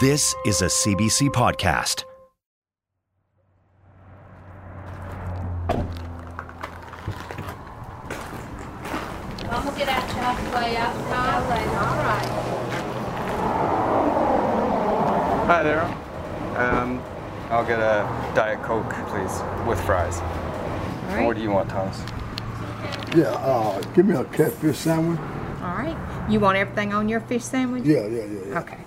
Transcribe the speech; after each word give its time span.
This 0.00 0.32
is 0.46 0.62
a 0.62 0.66
CBC 0.66 1.28
podcast. 1.30 2.04
I'm 5.68 5.88
gonna 9.50 9.76
get 9.76 9.88
out 9.88 10.08
you 10.08 10.14
halfway 10.20 10.76
out 10.76 10.94
the 10.94 11.16
highway. 11.16 11.64
All 11.74 11.96
right. 11.98 12.28
Hi 15.48 15.62
there. 15.64 15.82
Um, 16.56 17.02
I'll 17.50 17.66
get 17.66 17.80
a 17.80 18.06
Diet 18.36 18.62
Coke, 18.62 18.92
please, 19.08 19.42
with 19.66 19.80
fries. 19.80 20.20
And 21.08 21.26
What 21.26 21.34
do 21.34 21.42
you 21.42 21.50
want, 21.50 21.70
Thomas? 21.70 22.00
Yeah, 23.16 23.30
uh, 23.30 23.80
give 23.94 24.06
me 24.06 24.14
a 24.14 24.22
catfish 24.26 24.76
sandwich. 24.76 25.18
All 25.60 25.74
right. 25.74 25.96
You 26.30 26.38
want 26.38 26.56
everything 26.56 26.92
on 26.94 27.08
your 27.08 27.18
fish 27.18 27.42
sandwich? 27.42 27.82
Yeah, 27.84 28.06
yeah, 28.06 28.24
yeah, 28.26 28.40
yeah. 28.50 28.60
Okay. 28.60 28.78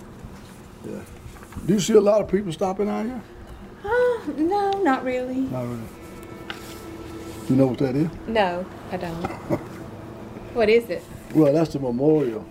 Do 0.84 1.74
you 1.74 1.80
see 1.80 1.92
a 1.94 2.00
lot 2.00 2.20
of 2.20 2.28
people 2.28 2.52
stopping 2.52 2.88
out 2.88 3.04
here? 3.06 3.22
Oh, 3.84 4.24
no, 4.36 4.70
not 4.82 5.04
really. 5.04 5.34
Not 5.36 5.64
really. 5.64 5.82
You 7.48 7.56
know 7.56 7.66
what 7.66 7.78
that 7.78 7.94
is? 7.96 8.08
No, 8.26 8.64
I 8.90 8.96
don't. 8.96 9.12
what 10.54 10.68
is 10.68 10.88
it? 10.90 11.02
Well, 11.34 11.52
that's 11.52 11.72
the 11.72 11.80
memorial 11.80 12.44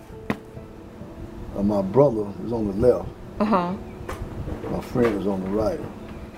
of 1.54 1.64
my 1.66 1.82
brother 1.82 2.26
is 2.44 2.52
on 2.52 2.66
the 2.66 2.88
left. 2.88 3.08
Uh 3.40 3.44
huh. 3.44 3.74
My 4.70 4.80
friend 4.80 5.20
is 5.20 5.26
on 5.26 5.40
the 5.42 5.48
right. 5.50 5.80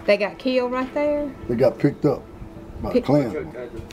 They 0.07 0.17
got 0.17 0.39
killed 0.39 0.73
right 0.73 0.93
there? 0.95 1.33
They 1.49 1.55
got 1.57 1.79
picked 1.79 2.05
up 2.05 2.23
by 2.83 2.93
Pick- 2.93 3.05
Klansmen. 3.05 3.53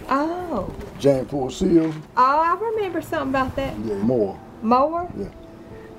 Oh. 0.09 0.73
James 0.99 1.29
Ford 1.29 1.51
Seale, 1.51 1.93
Oh, 2.17 2.39
I 2.39 2.57
remember 2.59 3.01
something 3.01 3.29
about 3.29 3.55
that. 3.55 3.77
yeah, 3.79 3.95
more. 3.95 4.39
More? 4.61 5.09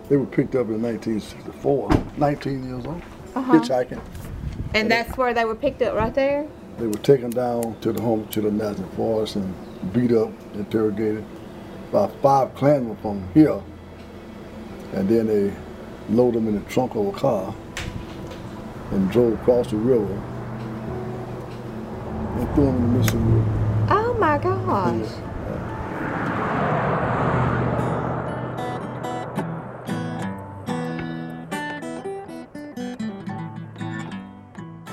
They 0.08 0.16
were 0.16 0.26
picked 0.26 0.54
up 0.54 0.68
in 0.68 0.82
1964, 0.82 1.88
19 2.18 2.64
years 2.64 2.86
old, 2.86 3.02
Uh-huh. 3.34 3.52
hitchhiking. 3.52 4.00
And 4.74 4.90
that's 4.90 5.16
where 5.16 5.32
they 5.34 5.44
were 5.44 5.54
picked 5.54 5.82
up 5.82 5.94
right 5.94 6.14
there? 6.14 6.46
They 6.78 6.86
were 6.86 6.94
taken 6.94 7.30
down 7.30 7.76
to 7.82 7.92
the 7.92 8.00
Homochitto 8.00 8.50
National 8.52 8.88
Forest 8.90 9.36
and 9.36 9.54
beat 9.92 10.12
up, 10.12 10.30
interrogated. 10.54 11.24
by 11.92 12.06
five 12.22 12.54
Klansmen 12.54 12.96
from 13.02 13.22
here, 13.34 13.60
and 14.94 15.06
then 15.10 15.26
they 15.26 15.52
loaded 16.08 16.36
them 16.40 16.48
in 16.48 16.54
the 16.54 16.70
trunk 16.70 16.94
of 16.94 17.06
a 17.06 17.12
car 17.12 17.54
and 18.92 19.10
drove 19.10 19.34
across 19.34 19.68
the 19.70 19.76
river 19.76 20.14
and 22.38 22.54
threw 22.54 22.64
them 22.64 22.76
in 22.76 22.82
the 22.92 22.98
Mississippi 22.98 23.24
River. 23.24 23.86
Oh 23.90 24.16
my 24.18 24.38
gosh. 24.38 25.10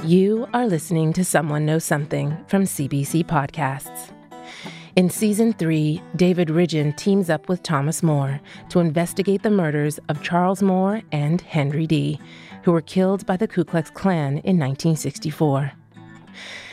You 0.09 0.47
are 0.55 0.65
listening 0.65 1.13
to 1.13 1.23
Someone 1.23 1.67
Knows 1.67 1.83
Something 1.83 2.35
from 2.47 2.63
CBC 2.63 3.27
Podcasts. 3.27 4.09
In 4.95 5.07
season 5.07 5.53
three, 5.53 6.01
David 6.15 6.47
Ridgen 6.47 6.97
teams 6.97 7.29
up 7.29 7.47
with 7.47 7.61
Thomas 7.61 8.01
Moore 8.01 8.41
to 8.69 8.79
investigate 8.79 9.43
the 9.43 9.51
murders 9.51 9.99
of 10.09 10.23
Charles 10.23 10.63
Moore 10.63 11.03
and 11.11 11.41
Henry 11.41 11.85
Dee., 11.85 12.19
who 12.63 12.71
were 12.71 12.81
killed 12.81 13.23
by 13.27 13.37
the 13.37 13.47
Ku 13.47 13.63
Klux 13.63 13.91
Klan 13.91 14.39
in 14.39 14.57
1964. 14.57 15.73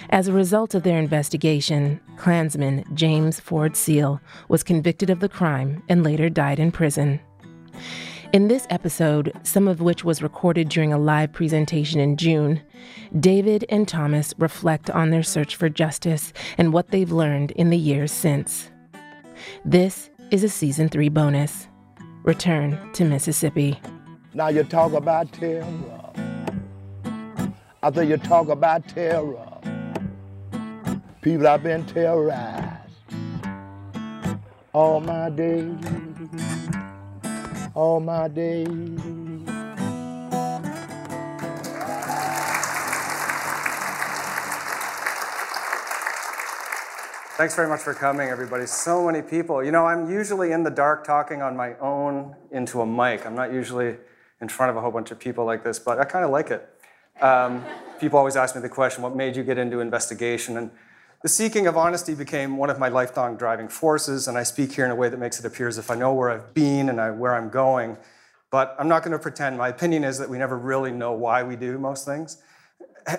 As 0.08 0.28
a 0.28 0.32
result 0.32 0.74
of 0.74 0.82
their 0.82 0.98
investigation, 0.98 2.00
Klansman 2.16 2.86
James 2.94 3.38
Ford 3.38 3.76
Seale 3.76 4.18
was 4.48 4.62
convicted 4.62 5.10
of 5.10 5.20
the 5.20 5.28
crime 5.28 5.82
and 5.90 6.02
later 6.02 6.30
died 6.30 6.58
in 6.58 6.72
prison. 6.72 7.20
In 8.32 8.48
this 8.48 8.66
episode, 8.70 9.32
some 9.44 9.68
of 9.68 9.80
which 9.80 10.04
was 10.04 10.20
recorded 10.22 10.68
during 10.68 10.92
a 10.92 10.98
live 10.98 11.32
presentation 11.32 12.00
in 12.00 12.16
June, 12.16 12.60
David 13.18 13.64
and 13.68 13.86
Thomas 13.86 14.34
reflect 14.36 14.90
on 14.90 15.10
their 15.10 15.22
search 15.22 15.54
for 15.56 15.68
justice 15.68 16.32
and 16.58 16.72
what 16.72 16.90
they've 16.90 17.12
learned 17.12 17.52
in 17.52 17.70
the 17.70 17.78
years 17.78 18.10
since. 18.10 18.70
This 19.64 20.10
is 20.30 20.42
a 20.42 20.48
season 20.48 20.88
three 20.88 21.08
bonus 21.08 21.68
Return 22.24 22.92
to 22.94 23.04
Mississippi. 23.04 23.78
Now 24.34 24.48
you 24.48 24.64
talk 24.64 24.92
about 24.92 25.32
terror. 25.32 25.64
After 27.82 28.02
you 28.02 28.16
talk 28.16 28.48
about 28.48 28.88
terror, 28.88 29.46
people 31.22 31.46
have 31.46 31.62
been 31.62 31.86
terrorized 31.86 32.90
all 34.72 35.00
my 35.00 35.30
days, 35.30 35.74
all 37.76 38.00
my 38.00 38.26
days. 38.26 38.66
Thanks 47.36 47.54
very 47.54 47.68
much 47.68 47.80
for 47.80 47.92
coming, 47.92 48.30
everybody. 48.30 48.64
So 48.64 49.04
many 49.04 49.20
people. 49.20 49.62
You 49.62 49.70
know, 49.70 49.84
I'm 49.84 50.10
usually 50.10 50.52
in 50.52 50.62
the 50.62 50.70
dark 50.70 51.06
talking 51.06 51.42
on 51.42 51.54
my 51.54 51.74
own 51.80 52.34
into 52.50 52.80
a 52.80 52.86
mic. 52.86 53.26
I'm 53.26 53.34
not 53.34 53.52
usually 53.52 53.98
in 54.40 54.48
front 54.48 54.70
of 54.70 54.76
a 54.76 54.80
whole 54.80 54.90
bunch 54.90 55.10
of 55.10 55.18
people 55.18 55.44
like 55.44 55.62
this, 55.62 55.78
but 55.78 56.00
I 56.00 56.04
kind 56.04 56.24
of 56.24 56.30
like 56.30 56.50
it. 56.50 56.66
Um, 57.20 57.62
people 58.00 58.18
always 58.18 58.36
ask 58.36 58.56
me 58.56 58.62
the 58.62 58.70
question, 58.70 59.02
what 59.02 59.14
made 59.14 59.36
you 59.36 59.42
get 59.42 59.58
into 59.58 59.80
investigation? 59.80 60.56
And 60.56 60.70
the 61.22 61.28
seeking 61.28 61.66
of 61.66 61.76
honesty 61.76 62.14
became 62.14 62.56
one 62.56 62.70
of 62.70 62.78
my 62.78 62.88
lifelong 62.88 63.36
driving 63.36 63.68
forces, 63.68 64.28
and 64.28 64.36
I 64.36 64.42
speak 64.42 64.72
here 64.72 64.84
in 64.84 64.90
a 64.90 64.94
way 64.94 65.08
that 65.08 65.18
makes 65.18 65.38
it 65.38 65.44
appear 65.44 65.68
as 65.68 65.78
if 65.78 65.90
I 65.90 65.94
know 65.94 66.12
where 66.12 66.30
I've 66.30 66.54
been 66.54 66.88
and 66.88 67.00
I, 67.00 67.10
where 67.10 67.34
I'm 67.34 67.48
going. 67.48 67.96
But 68.50 68.76
I'm 68.78 68.88
not 68.88 69.02
going 69.02 69.12
to 69.12 69.18
pretend. 69.18 69.58
My 69.58 69.68
opinion 69.68 70.04
is 70.04 70.18
that 70.18 70.28
we 70.28 70.38
never 70.38 70.56
really 70.56 70.92
know 70.92 71.12
why 71.12 71.42
we 71.42 71.56
do 71.56 71.78
most 71.78 72.04
things. 72.04 72.42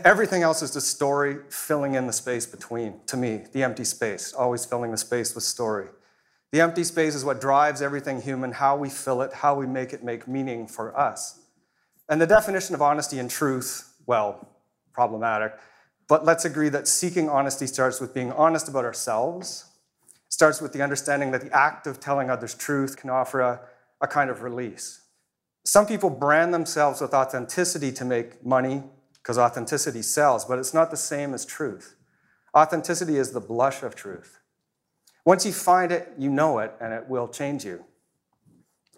Everything 0.03 0.41
else 0.41 0.61
is 0.61 0.73
just 0.73 0.87
story 0.87 1.37
filling 1.49 1.95
in 1.95 2.07
the 2.07 2.13
space 2.13 2.45
between, 2.45 2.99
to 3.07 3.17
me, 3.17 3.43
the 3.53 3.63
empty 3.63 3.83
space, 3.83 4.33
always 4.33 4.65
filling 4.65 4.91
the 4.91 4.97
space 4.97 5.33
with 5.33 5.43
story. 5.43 5.87
The 6.51 6.61
empty 6.61 6.83
space 6.83 7.13
is 7.13 7.25
what 7.25 7.41
drives 7.41 7.81
everything 7.81 8.21
human, 8.21 8.53
how 8.53 8.77
we 8.77 8.89
fill 8.89 9.21
it, 9.21 9.33
how 9.33 9.55
we 9.55 9.65
make 9.65 9.93
it 9.93 10.03
make 10.03 10.27
meaning 10.27 10.67
for 10.67 10.97
us. 10.97 11.41
And 12.09 12.21
the 12.21 12.27
definition 12.27 12.73
of 12.73 12.81
honesty 12.81 13.19
and 13.19 13.29
truth, 13.29 13.93
well, 14.05 14.47
problematic. 14.93 15.53
But 16.07 16.25
let's 16.25 16.45
agree 16.45 16.69
that 16.69 16.87
seeking 16.87 17.29
honesty 17.29 17.67
starts 17.67 17.99
with 17.99 18.13
being 18.13 18.31
honest 18.31 18.67
about 18.67 18.85
ourselves, 18.85 19.65
starts 20.29 20.61
with 20.61 20.73
the 20.73 20.81
understanding 20.81 21.31
that 21.31 21.41
the 21.41 21.55
act 21.55 21.87
of 21.87 21.99
telling 21.99 22.29
others 22.29 22.53
truth 22.53 22.97
can 22.97 23.09
offer 23.09 23.41
a, 23.41 23.59
a 24.01 24.07
kind 24.07 24.29
of 24.29 24.41
release. 24.41 25.01
Some 25.65 25.85
people 25.85 26.09
brand 26.09 26.53
themselves 26.53 27.01
with 27.01 27.13
authenticity 27.13 27.91
to 27.91 28.05
make 28.05 28.45
money 28.45 28.83
because 29.13 29.37
authenticity 29.37 30.01
sells, 30.01 30.45
but 30.45 30.59
it's 30.59 30.73
not 30.73 30.91
the 30.91 30.97
same 30.97 31.33
as 31.33 31.45
truth. 31.45 31.95
Authenticity 32.55 33.17
is 33.17 33.31
the 33.31 33.41
blush 33.41 33.83
of 33.83 33.93
truth. 33.93 34.39
Once 35.25 35.45
you 35.45 35.51
find 35.51 35.91
it, 35.91 36.13
you 36.17 36.29
know 36.29 36.59
it, 36.59 36.73
and 36.79 36.93
it 36.93 37.09
will 37.09 37.27
change 37.27 37.65
you. 37.65 37.83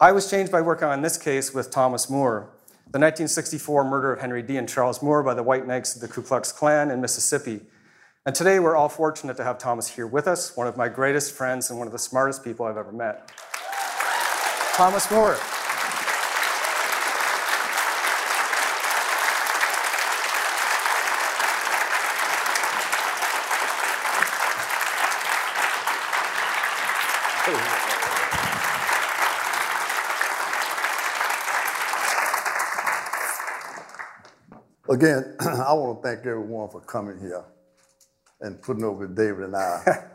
I 0.00 0.12
was 0.12 0.30
changed 0.30 0.52
by 0.52 0.60
working 0.60 0.86
on 0.86 1.02
this 1.02 1.18
case 1.18 1.52
with 1.52 1.72
Thomas 1.72 2.08
Moore, 2.08 2.52
the 2.92 2.98
1964 2.98 3.84
murder 3.84 4.12
of 4.12 4.20
Henry 4.20 4.42
Dee. 4.42 4.56
and 4.56 4.68
Charles 4.68 5.00
Moore 5.00 5.22
by 5.22 5.32
the 5.32 5.44
White 5.44 5.64
Knights 5.64 5.94
of 5.94 6.00
the 6.00 6.08
Ku 6.08 6.22
Klux 6.22 6.50
Klan 6.50 6.90
in 6.90 7.00
Mississippi. 7.00 7.60
And 8.26 8.34
today 8.34 8.58
we're 8.58 8.74
all 8.74 8.88
fortunate 8.88 9.36
to 9.36 9.44
have 9.44 9.58
Thomas 9.58 9.86
here 9.86 10.08
with 10.08 10.26
us, 10.26 10.56
one 10.56 10.66
of 10.66 10.76
my 10.76 10.88
greatest 10.88 11.32
friends 11.32 11.70
and 11.70 11.78
one 11.78 11.86
of 11.86 11.92
the 11.92 12.00
smartest 12.00 12.42
people 12.42 12.66
I've 12.66 12.76
ever 12.76 12.90
met. 12.90 13.30
Thomas 14.74 15.08
Moore. 15.08 15.38
Again, 34.90 35.36
I 35.40 35.72
want 35.72 36.02
to 36.02 36.08
thank 36.08 36.26
everyone 36.26 36.68
for 36.68 36.80
coming 36.80 37.20
here 37.20 37.44
and 38.40 38.60
putting 38.60 38.84
up 38.84 38.96
with 38.96 39.16
David 39.16 39.44
and 39.44 39.56
I. 39.56 39.82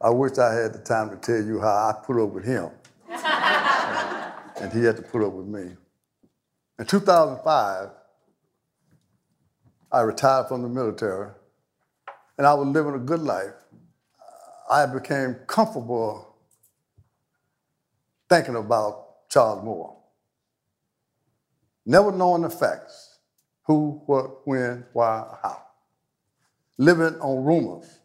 I 0.00 0.10
wish 0.10 0.38
I 0.38 0.54
had 0.54 0.72
the 0.72 0.78
time 0.78 1.10
to 1.10 1.16
tell 1.16 1.44
you 1.44 1.60
how 1.60 1.66
I 1.66 1.94
put 2.06 2.22
up 2.22 2.30
with 2.30 2.44
him. 2.44 2.70
and 3.10 4.72
he 4.72 4.84
had 4.84 4.96
to 4.96 5.02
put 5.02 5.26
up 5.26 5.32
with 5.32 5.46
me. 5.46 5.72
In 6.78 6.86
2005, 6.86 7.88
I 9.90 10.00
retired 10.02 10.46
from 10.46 10.62
the 10.62 10.68
military 10.68 11.30
and 12.38 12.46
I 12.46 12.54
was 12.54 12.68
living 12.68 12.94
a 12.94 12.98
good 12.98 13.20
life. 13.20 13.54
I 14.70 14.86
became 14.86 15.34
comfortable 15.48 16.36
thinking 18.28 18.56
about 18.56 19.28
Charles 19.28 19.64
Moore. 19.64 20.01
Never 21.84 22.12
knowing 22.12 22.42
the 22.42 22.50
facts 22.50 23.18
who, 23.64 24.02
what, 24.06 24.46
when, 24.46 24.84
why, 24.92 25.36
how. 25.42 25.62
Living 26.78 27.18
on 27.20 27.44
rumors. 27.44 27.98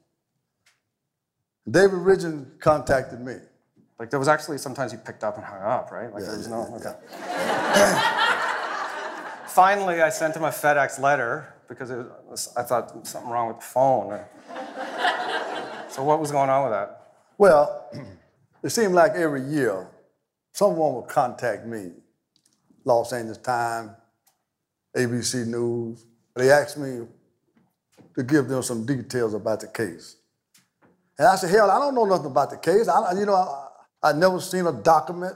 David 1.70 2.00
Ridgen 2.00 2.60
contacted 2.60 3.20
me. 3.20 3.36
Like 4.00 4.10
there 4.10 4.20
was 4.20 4.28
actually 4.28 4.58
sometimes 4.60 4.92
you 4.92 5.00
picked 5.00 5.24
up 5.24 5.38
and 5.38 5.46
hung 5.46 5.62
up, 5.62 5.92
right? 5.92 6.12
Like 6.14 6.22
Yeah, 6.22 6.30
there 6.30 6.38
was 6.38 6.48
no. 6.48 6.76
Okay. 6.76 6.94
Finally, 9.48 10.02
I 10.02 10.10
sent 10.10 10.36
him 10.36 10.44
a 10.44 10.50
FedEx 10.50 11.00
letter 11.00 11.54
because 11.68 11.90
it 11.90 12.06
was, 12.30 12.54
I 12.56 12.64
thought 12.64 13.08
something 13.08 13.30
wrong 13.30 13.48
with 13.50 13.60
the 13.60 13.66
phone. 13.66 14.20
so 15.90 16.04
what 16.04 16.20
was 16.20 16.32
going 16.32 16.50
on 16.50 16.64
with 16.64 16.74
that? 16.74 17.14
Well, 17.38 17.90
it 18.64 18.70
seemed 18.70 18.94
like 18.94 19.14
every 19.14 19.44
year 19.44 19.88
someone 20.54 20.94
would 20.96 21.08
contact 21.08 21.66
me, 21.66 21.92
Los 22.88 23.12
Angeles 23.12 23.38
Times, 23.40 23.92
ABC 24.96 25.46
News. 25.46 26.06
They 26.36 26.50
asked 26.50 26.78
me 26.78 27.06
to 28.16 28.24
give 28.24 28.48
them 28.48 28.64
some 28.64 28.86
details 28.86 29.34
about 29.34 29.60
the 29.60 29.68
case. 29.68 30.16
And 31.20 31.28
I 31.28 31.36
said, 31.36 31.50
hell, 31.50 31.70
I 31.70 31.80
don't 31.80 31.94
know 31.94 32.06
nothing 32.06 32.28
about 32.28 32.50
the 32.50 32.58
case. 32.58 32.88
I, 32.88 33.12
you 33.14 33.26
know, 33.26 33.36
I, 33.36 34.10
I 34.10 34.14
never 34.14 34.40
seen 34.40 34.66
a 34.66 34.72
document. 34.72 35.36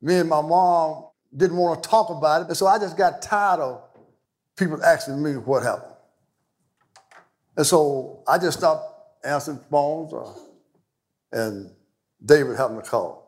Me 0.00 0.16
and 0.16 0.28
my 0.28 0.40
mom 0.40 1.06
didn't 1.36 1.56
want 1.56 1.82
to 1.82 1.88
talk 1.88 2.10
about 2.10 2.42
it, 2.42 2.48
and 2.48 2.56
so 2.56 2.66
I 2.66 2.78
just 2.78 2.96
got 2.96 3.20
tired 3.20 3.60
of 3.60 3.82
people 4.56 4.82
asking 4.82 5.22
me 5.22 5.32
what 5.32 5.62
happened. 5.62 5.92
And 7.56 7.66
so 7.66 8.22
I 8.28 8.38
just 8.38 8.58
stopped 8.58 9.24
answering 9.24 9.58
phones, 9.70 10.12
uh, 10.12 10.32
and 11.32 11.70
David 12.24 12.56
happened 12.56 12.84
to 12.84 12.90
call. 12.90 13.23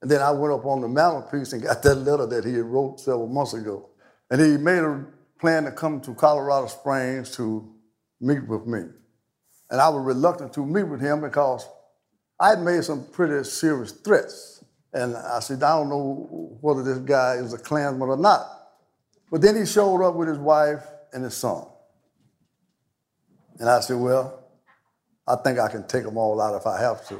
And 0.00 0.10
then 0.10 0.22
I 0.22 0.30
went 0.30 0.54
up 0.54 0.64
on 0.64 0.80
the 0.80 0.88
mantelpiece 0.88 1.52
and 1.52 1.62
got 1.62 1.82
that 1.82 1.96
letter 1.96 2.26
that 2.26 2.44
he 2.44 2.54
had 2.54 2.64
wrote 2.64 3.00
several 3.00 3.26
months 3.26 3.54
ago. 3.54 3.88
And 4.30 4.40
he 4.40 4.56
made 4.56 4.78
a 4.78 5.04
plan 5.40 5.64
to 5.64 5.72
come 5.72 6.00
to 6.02 6.14
Colorado 6.14 6.66
Springs 6.68 7.34
to 7.36 7.68
meet 8.20 8.46
with 8.46 8.66
me. 8.66 8.80
And 9.70 9.80
I 9.80 9.88
was 9.88 10.04
reluctant 10.04 10.52
to 10.54 10.64
meet 10.64 10.84
with 10.84 11.00
him 11.00 11.20
because 11.20 11.68
I 12.40 12.50
had 12.50 12.60
made 12.60 12.84
some 12.84 13.06
pretty 13.06 13.44
serious 13.44 13.92
threats. 13.92 14.64
And 14.92 15.16
I 15.16 15.40
said, 15.40 15.62
I 15.62 15.76
don't 15.76 15.88
know 15.88 16.56
whether 16.60 16.82
this 16.82 16.98
guy 16.98 17.34
is 17.34 17.52
a 17.52 17.58
Klansman 17.58 18.08
or 18.08 18.16
not. 18.16 18.46
But 19.30 19.42
then 19.42 19.56
he 19.56 19.66
showed 19.66 20.02
up 20.02 20.14
with 20.14 20.28
his 20.28 20.38
wife 20.38 20.84
and 21.12 21.24
his 21.24 21.36
son. 21.36 21.66
And 23.58 23.68
I 23.68 23.80
said, 23.80 23.96
Well, 23.96 24.37
I 25.28 25.36
think 25.36 25.58
I 25.58 25.68
can 25.68 25.86
take 25.86 26.04
them 26.04 26.16
all 26.16 26.40
out 26.40 26.54
if 26.54 26.66
I 26.66 26.80
have 26.80 27.06
to. 27.08 27.18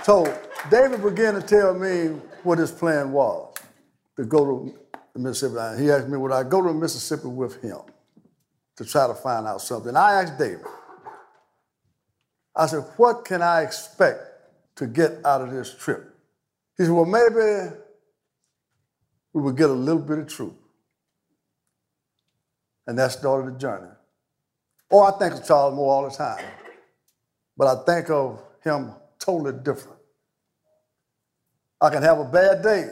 so 0.04 0.24
David 0.70 1.02
began 1.02 1.34
to 1.34 1.42
tell 1.42 1.74
me 1.74 2.18
what 2.42 2.58
his 2.58 2.70
plan 2.70 3.12
was 3.12 3.54
to 4.16 4.24
go 4.24 4.44
to 4.46 4.74
Mississippi. 5.14 5.82
He 5.82 5.90
asked 5.90 6.08
me, 6.08 6.16
Would 6.16 6.32
I 6.32 6.44
go 6.44 6.62
to 6.62 6.72
Mississippi 6.72 7.28
with 7.28 7.60
him 7.60 7.80
to 8.76 8.86
try 8.86 9.06
to 9.06 9.14
find 9.14 9.46
out 9.46 9.60
something? 9.60 9.94
I 9.94 10.22
asked 10.22 10.38
David, 10.38 10.64
I 12.56 12.64
said, 12.66 12.84
What 12.96 13.26
can 13.26 13.42
I 13.42 13.62
expect 13.62 14.22
to 14.76 14.86
get 14.86 15.12
out 15.26 15.42
of 15.42 15.50
this 15.50 15.74
trip? 15.74 16.10
He 16.78 16.84
said, 16.84 16.92
Well, 16.92 17.04
maybe 17.04 17.76
we 19.34 19.42
will 19.42 19.52
get 19.52 19.68
a 19.68 19.74
little 19.74 20.00
bit 20.00 20.20
of 20.20 20.28
truth. 20.28 20.54
And 22.86 22.98
that 22.98 23.12
started 23.12 23.54
the 23.54 23.58
journey. 23.58 23.90
Oh, 24.90 25.02
I 25.02 25.18
think 25.18 25.34
of 25.34 25.46
Charles 25.46 25.74
Moore 25.74 25.92
all 25.92 26.08
the 26.08 26.14
time, 26.14 26.44
but 27.56 27.66
I 27.66 27.84
think 27.84 28.10
of 28.10 28.42
him 28.62 28.92
totally 29.18 29.52
different. 29.62 29.98
I 31.80 31.90
can 31.90 32.02
have 32.02 32.18
a 32.18 32.24
bad 32.24 32.62
day, 32.62 32.88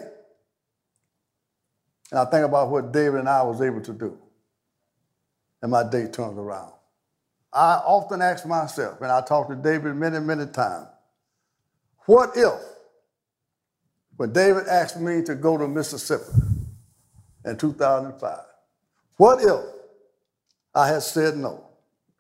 and 2.11 2.19
I 2.19 2.25
think 2.25 2.44
about 2.44 2.71
what 2.71 2.93
David 2.93 3.21
and 3.21 3.29
I 3.29 3.43
was 3.43 3.61
able 3.61 3.81
to 3.83 3.93
do, 3.93 4.19
and 5.61 5.71
my 5.71 5.89
day 5.89 6.06
turns 6.06 6.38
around. 6.38 6.73
I 7.53 7.75
often 7.85 8.23
ask 8.23 8.47
myself, 8.47 9.00
and 9.03 9.12
I 9.12 9.21
talk 9.21 9.49
to 9.49 9.55
David 9.55 9.95
many, 9.95 10.19
many 10.19 10.47
times, 10.47 10.88
what 12.06 12.31
if, 12.35 12.55
when 14.17 14.33
David 14.33 14.67
asked 14.67 14.99
me 14.99 15.23
to 15.23 15.35
go 15.35 15.56
to 15.56 15.69
Mississippi 15.69 16.33
in 17.45 17.56
2005, 17.56 18.38
what 19.19 19.43
if 19.43 19.81
I 20.75 20.89
had 20.89 21.03
said 21.03 21.37
no? 21.37 21.65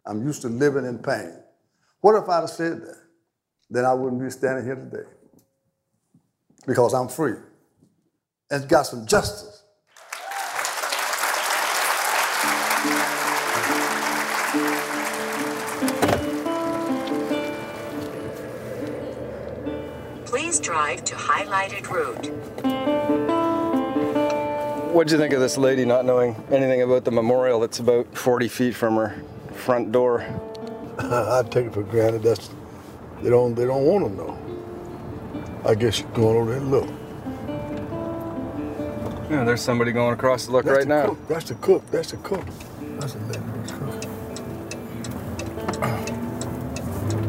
I'm 0.04 0.26
used 0.26 0.42
to 0.42 0.48
living 0.48 0.84
in 0.84 0.98
pain. 0.98 1.32
What 2.00 2.20
if 2.22 2.28
I'd 2.28 2.40
have 2.40 2.50
said 2.50 2.82
that? 2.82 2.96
Then 3.70 3.84
I 3.84 3.94
wouldn't 3.94 4.20
be 4.20 4.28
standing 4.28 4.64
here 4.64 4.74
today 4.74 5.08
because 6.66 6.92
I'm 6.92 7.08
free 7.08 7.34
and 8.50 8.68
got 8.68 8.82
some 8.82 9.06
justice. 9.06 9.62
Please 20.26 20.60
drive 20.60 21.04
to 21.04 21.14
highlighted 21.14 21.88
route. 21.88 22.91
What'd 24.92 25.10
you 25.10 25.16
think 25.16 25.32
of 25.32 25.40
this 25.40 25.56
lady 25.56 25.86
not 25.86 26.04
knowing 26.04 26.36
anything 26.50 26.82
about 26.82 27.04
the 27.06 27.10
memorial 27.10 27.60
that's 27.60 27.78
about 27.78 28.14
40 28.14 28.46
feet 28.48 28.74
from 28.74 28.96
her 28.96 29.16
front 29.54 29.90
door? 29.90 30.20
I 30.98 31.42
take 31.50 31.68
it 31.68 31.72
for 31.72 31.82
granted 31.82 32.22
that's 32.22 32.50
they 33.22 33.30
don't 33.30 33.54
they 33.54 33.64
don't 33.64 33.86
want 33.86 34.04
to 34.04 34.12
know. 34.12 34.38
I 35.64 35.74
guess 35.76 36.00
you're 36.00 36.10
going 36.10 36.36
over 36.36 36.50
there 36.50 36.60
and 36.60 36.70
look. 36.70 36.90
Yeah, 39.30 39.44
there's 39.44 39.62
somebody 39.62 39.92
going 39.92 40.12
across 40.12 40.44
to 40.44 40.52
look 40.52 40.66
That's 40.66 40.76
right 40.76 40.86
the 40.86 40.94
now. 40.94 41.06
Cook. 41.06 41.26
That's 41.26 41.48
the 41.48 41.54
cook. 41.54 41.90
That's 41.90 42.10
the 42.10 42.18
cook. 42.18 42.44
That's 42.98 43.14
the 43.14 43.20
lady 43.20 43.38
who's 43.38 43.70
cook. 43.70 44.04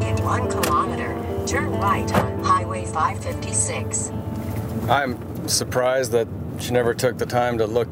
In 0.02 0.22
one 0.22 0.50
kilometer, 0.50 1.46
turn 1.46 1.72
right 1.80 2.12
on 2.14 2.44
Highway 2.44 2.84
556. 2.84 4.12
I'm 4.90 5.48
surprised 5.48 6.12
that 6.12 6.28
she 6.58 6.72
never 6.72 6.94
took 6.94 7.18
the 7.18 7.26
time 7.26 7.58
to 7.58 7.66
look 7.66 7.88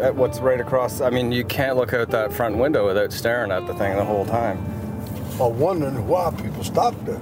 at 0.00 0.14
what's 0.14 0.38
right 0.40 0.60
across. 0.60 1.00
I 1.00 1.10
mean, 1.10 1.32
you 1.32 1.44
can't 1.44 1.76
look 1.76 1.92
out 1.92 2.10
that 2.10 2.32
front 2.32 2.56
window 2.56 2.86
without 2.86 3.12
staring 3.12 3.50
at 3.50 3.66
the 3.66 3.74
thing 3.74 3.96
the 3.96 4.04
whole 4.04 4.24
time. 4.24 4.58
Or 5.38 5.52
wondering 5.52 6.06
why 6.06 6.30
people 6.30 6.64
stop 6.64 6.94
there. 7.04 7.20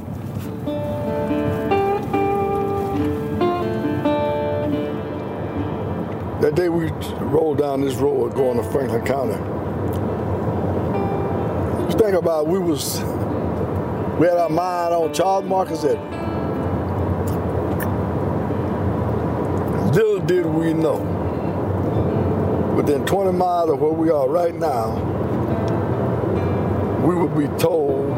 That 6.40 6.54
day 6.54 6.68
we 6.68 6.88
rolled 7.20 7.58
down 7.58 7.80
this 7.80 7.94
road 7.94 8.34
going 8.34 8.56
to 8.58 8.62
Franklin 8.70 9.04
County. 9.04 9.34
Just 11.86 11.98
think 11.98 12.14
about 12.14 12.46
it, 12.46 12.50
we 12.50 12.58
was 12.58 13.00
we 14.18 14.26
had 14.26 14.36
our 14.36 14.48
mind 14.48 14.94
on 14.94 15.12
Charles 15.12 15.44
Marcus 15.44 15.84
Edwards. 15.84 16.17
Little 19.92 20.20
did 20.20 20.44
we 20.44 20.74
know, 20.74 20.98
within 22.76 23.06
20 23.06 23.32
miles 23.32 23.70
of 23.70 23.80
where 23.80 23.90
we 23.90 24.10
are 24.10 24.28
right 24.28 24.54
now, 24.54 24.96
we 27.04 27.14
would 27.14 27.34
be 27.36 27.46
told 27.58 28.10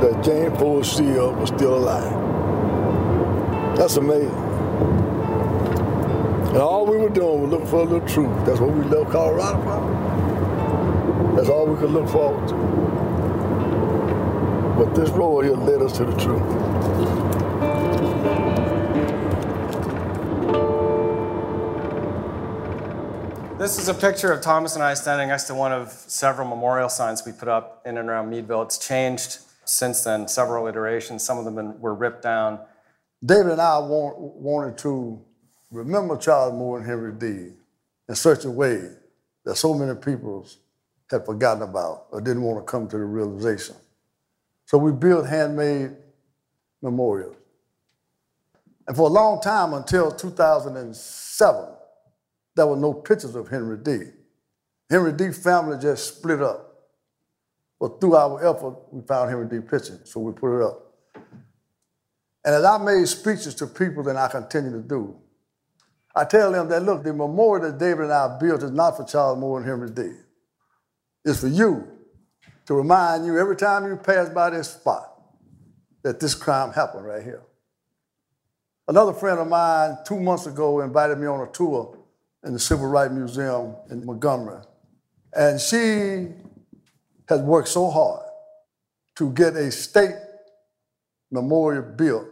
that 0.00 0.24
James 0.24 0.58
Ford 0.58 0.86
Seale 0.86 1.34
was 1.34 1.50
still 1.50 1.76
alive. 1.76 2.10
That's 3.76 3.96
amazing. 3.96 4.30
And 6.48 6.56
all 6.56 6.86
we 6.86 6.96
were 6.96 7.10
doing 7.10 7.42
was 7.42 7.50
looking 7.50 7.66
for 7.66 7.80
a 7.80 7.84
little 7.84 8.08
truth. 8.08 8.46
That's 8.46 8.60
what 8.60 8.70
we 8.72 8.84
love 8.84 9.10
Colorado 9.10 9.60
for. 9.62 11.36
That's 11.36 11.48
all 11.50 11.66
we 11.66 11.76
could 11.78 11.90
look 11.90 12.08
forward 12.08 12.48
to. 12.48 12.54
But 14.78 14.94
this 14.94 15.10
road 15.10 15.44
here 15.44 15.54
led 15.54 15.82
us 15.82 15.98
to 15.98 16.06
the 16.06 16.16
truth. 16.16 16.73
This 23.64 23.78
is 23.78 23.88
a 23.88 23.94
picture 23.94 24.30
of 24.30 24.42
Thomas 24.42 24.74
and 24.74 24.84
I 24.84 24.92
standing 24.92 25.28
next 25.28 25.44
to 25.44 25.54
one 25.54 25.72
of 25.72 25.90
several 25.90 26.46
memorial 26.46 26.90
signs 26.90 27.24
we 27.24 27.32
put 27.32 27.48
up 27.48 27.80
in 27.86 27.96
and 27.96 28.10
around 28.10 28.28
Meadville. 28.28 28.60
It's 28.60 28.76
changed 28.76 29.38
since 29.64 30.04
then, 30.04 30.28
several 30.28 30.66
iterations. 30.66 31.24
Some 31.24 31.38
of 31.38 31.46
them 31.46 31.80
were 31.80 31.94
ripped 31.94 32.20
down. 32.20 32.58
David 33.24 33.52
and 33.52 33.62
I 33.62 33.78
want, 33.78 34.18
wanted 34.18 34.76
to 34.80 35.18
remember 35.70 36.18
Charles 36.18 36.52
Moore 36.52 36.76
and 36.76 36.86
Henry 36.86 37.14
Dean 37.14 37.56
in 38.06 38.14
such 38.14 38.44
a 38.44 38.50
way 38.50 38.86
that 39.46 39.56
so 39.56 39.72
many 39.72 39.98
people 39.98 40.46
had 41.10 41.24
forgotten 41.24 41.62
about 41.62 42.08
or 42.10 42.20
didn't 42.20 42.42
want 42.42 42.58
to 42.58 42.70
come 42.70 42.86
to 42.88 42.98
the 42.98 43.04
realization. 43.04 43.76
So 44.66 44.76
we 44.76 44.92
built 44.92 45.26
handmade 45.26 45.92
memorials. 46.82 47.36
And 48.86 48.94
for 48.94 49.08
a 49.08 49.10
long 49.10 49.40
time, 49.40 49.72
until 49.72 50.12
2007, 50.12 51.74
there 52.54 52.66
were 52.66 52.76
no 52.76 52.92
pictures 52.94 53.34
of 53.34 53.48
Henry 53.48 53.78
Dee. 53.78 54.10
Henry 54.88 55.12
Dee 55.12 55.32
family 55.32 55.78
just 55.80 56.16
split 56.16 56.40
up. 56.40 56.70
But 57.80 58.00
through 58.00 58.14
our 58.14 58.38
effort, 58.40 58.76
we 58.92 59.02
found 59.02 59.30
Henry 59.30 59.48
Dee 59.48 59.60
picture, 59.60 60.00
so 60.04 60.20
we 60.20 60.32
put 60.32 60.58
it 60.58 60.64
up. 60.64 60.80
And 62.44 62.54
as 62.54 62.64
I 62.64 62.78
made 62.78 63.06
speeches 63.08 63.54
to 63.56 63.66
people, 63.66 64.08
and 64.08 64.18
I 64.18 64.28
continue 64.28 64.70
to 64.72 64.82
do, 64.82 65.16
I 66.14 66.24
tell 66.24 66.52
them 66.52 66.68
that 66.68 66.82
look, 66.82 67.02
the 67.02 67.12
memorial 67.12 67.70
that 67.70 67.78
David 67.78 68.04
and 68.04 68.12
I 68.12 68.38
built 68.38 68.62
is 68.62 68.70
not 68.70 68.96
for 68.96 69.04
Charles 69.04 69.38
Moore 69.38 69.58
and 69.58 69.66
Henry 69.66 69.90
Dee. 69.90 70.16
It's 71.24 71.40
for 71.40 71.48
you 71.48 71.88
to 72.66 72.74
remind 72.74 73.26
you 73.26 73.38
every 73.38 73.56
time 73.56 73.86
you 73.86 73.96
pass 73.96 74.28
by 74.28 74.50
this 74.50 74.70
spot 74.70 75.10
that 76.02 76.20
this 76.20 76.34
crime 76.34 76.72
happened 76.72 77.04
right 77.04 77.22
here. 77.22 77.42
Another 78.86 79.14
friend 79.14 79.40
of 79.40 79.48
mine, 79.48 79.96
two 80.06 80.20
months 80.20 80.46
ago, 80.46 80.82
invited 80.82 81.18
me 81.18 81.26
on 81.26 81.40
a 81.40 81.50
tour 81.50 82.03
in 82.44 82.52
the 82.52 82.58
Civil 82.58 82.86
Rights 82.86 83.12
Museum 83.12 83.74
in 83.90 84.04
Montgomery. 84.04 84.62
And 85.34 85.60
she 85.60 86.28
has 87.28 87.40
worked 87.40 87.68
so 87.68 87.90
hard 87.90 88.26
to 89.16 89.32
get 89.32 89.54
a 89.56 89.70
state 89.70 90.14
memorial 91.30 91.82
built 91.82 92.26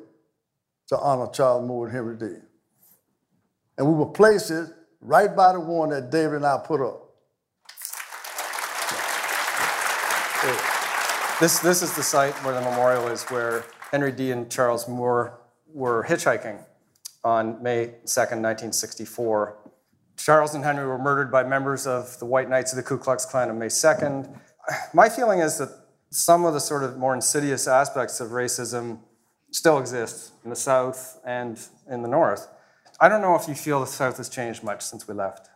to 0.88 0.98
honor 0.98 1.28
Charles 1.32 1.66
Moore 1.66 1.86
and 1.86 1.94
Henry 1.94 2.16
Dee. 2.16 2.40
And 3.78 3.86
we 3.86 3.94
will 3.94 4.10
place 4.10 4.50
it 4.50 4.68
right 5.00 5.34
by 5.34 5.52
the 5.52 5.60
one 5.60 5.90
that 5.90 6.10
David 6.10 6.36
and 6.36 6.46
I 6.46 6.58
put 6.64 6.80
up. 6.80 7.08
This, 11.40 11.58
this 11.60 11.82
is 11.82 11.94
the 11.96 12.02
site 12.02 12.34
where 12.44 12.54
the 12.54 12.60
memorial 12.60 13.08
is, 13.08 13.24
where 13.24 13.64
Henry 13.90 14.12
Dee. 14.12 14.32
and 14.32 14.50
Charles 14.50 14.86
Moore 14.86 15.40
were 15.72 16.04
hitchhiking 16.04 16.62
on 17.24 17.62
May 17.62 17.94
2nd, 18.04 18.42
1964. 18.42 19.56
Charles 20.22 20.54
and 20.54 20.62
Henry 20.62 20.86
were 20.86 20.98
murdered 20.98 21.32
by 21.32 21.42
members 21.42 21.84
of 21.84 22.16
the 22.20 22.26
White 22.26 22.48
Knights 22.48 22.72
of 22.72 22.76
the 22.76 22.82
Ku 22.84 22.96
Klux 22.96 23.24
Klan 23.24 23.50
on 23.50 23.58
May 23.58 23.66
2nd. 23.66 24.32
My 24.94 25.08
feeling 25.08 25.40
is 25.40 25.58
that 25.58 25.70
some 26.10 26.44
of 26.44 26.54
the 26.54 26.60
sort 26.60 26.84
of 26.84 26.96
more 26.96 27.12
insidious 27.12 27.66
aspects 27.66 28.20
of 28.20 28.28
racism 28.28 29.00
still 29.50 29.78
exist 29.78 30.30
in 30.44 30.50
the 30.50 30.54
South 30.54 31.20
and 31.24 31.58
in 31.90 32.02
the 32.02 32.08
North. 32.08 32.46
I 33.00 33.08
don't 33.08 33.20
know 33.20 33.34
if 33.34 33.48
you 33.48 33.54
feel 33.56 33.80
the 33.80 33.86
South 33.86 34.18
has 34.18 34.28
changed 34.28 34.62
much 34.62 34.82
since 34.82 35.08
we 35.08 35.14
left. 35.14 35.48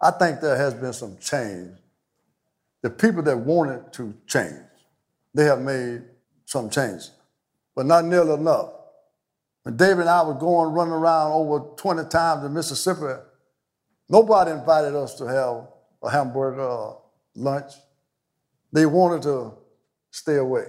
I 0.00 0.10
think 0.10 0.40
there 0.40 0.56
has 0.56 0.74
been 0.74 0.92
some 0.92 1.16
change. 1.18 1.70
The 2.82 2.90
people 2.90 3.22
that 3.22 3.38
wanted 3.38 3.92
to 3.92 4.14
change, 4.26 4.64
they 5.32 5.44
have 5.44 5.60
made 5.60 6.02
some 6.44 6.70
change, 6.70 7.02
but 7.76 7.86
not 7.86 8.04
nearly 8.04 8.34
enough. 8.34 8.72
When 9.62 9.76
David 9.76 10.00
and 10.00 10.08
I 10.08 10.24
were 10.24 10.34
going 10.34 10.74
running 10.74 10.92
around 10.92 11.30
over 11.30 11.60
20 11.76 12.08
times 12.08 12.44
in 12.44 12.52
Mississippi, 12.52 13.22
nobody 14.12 14.50
invited 14.50 14.94
us 14.94 15.14
to 15.14 15.24
have 15.24 15.66
a 16.02 16.10
hamburger 16.10 16.60
or 16.60 17.02
lunch. 17.34 17.72
They 18.70 18.84
wanted 18.84 19.22
to 19.22 19.54
stay 20.10 20.36
away. 20.36 20.66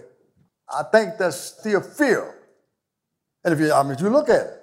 I 0.69 0.83
think 0.83 1.17
that's 1.19 1.37
still 1.59 1.81
fear. 1.81 2.39
And 3.43 3.53
if 3.53 3.59
you, 3.59 3.73
I 3.73 3.83
mean, 3.83 3.91
if 3.91 4.01
you 4.01 4.09
look 4.09 4.29
at 4.29 4.45
it, 4.47 4.59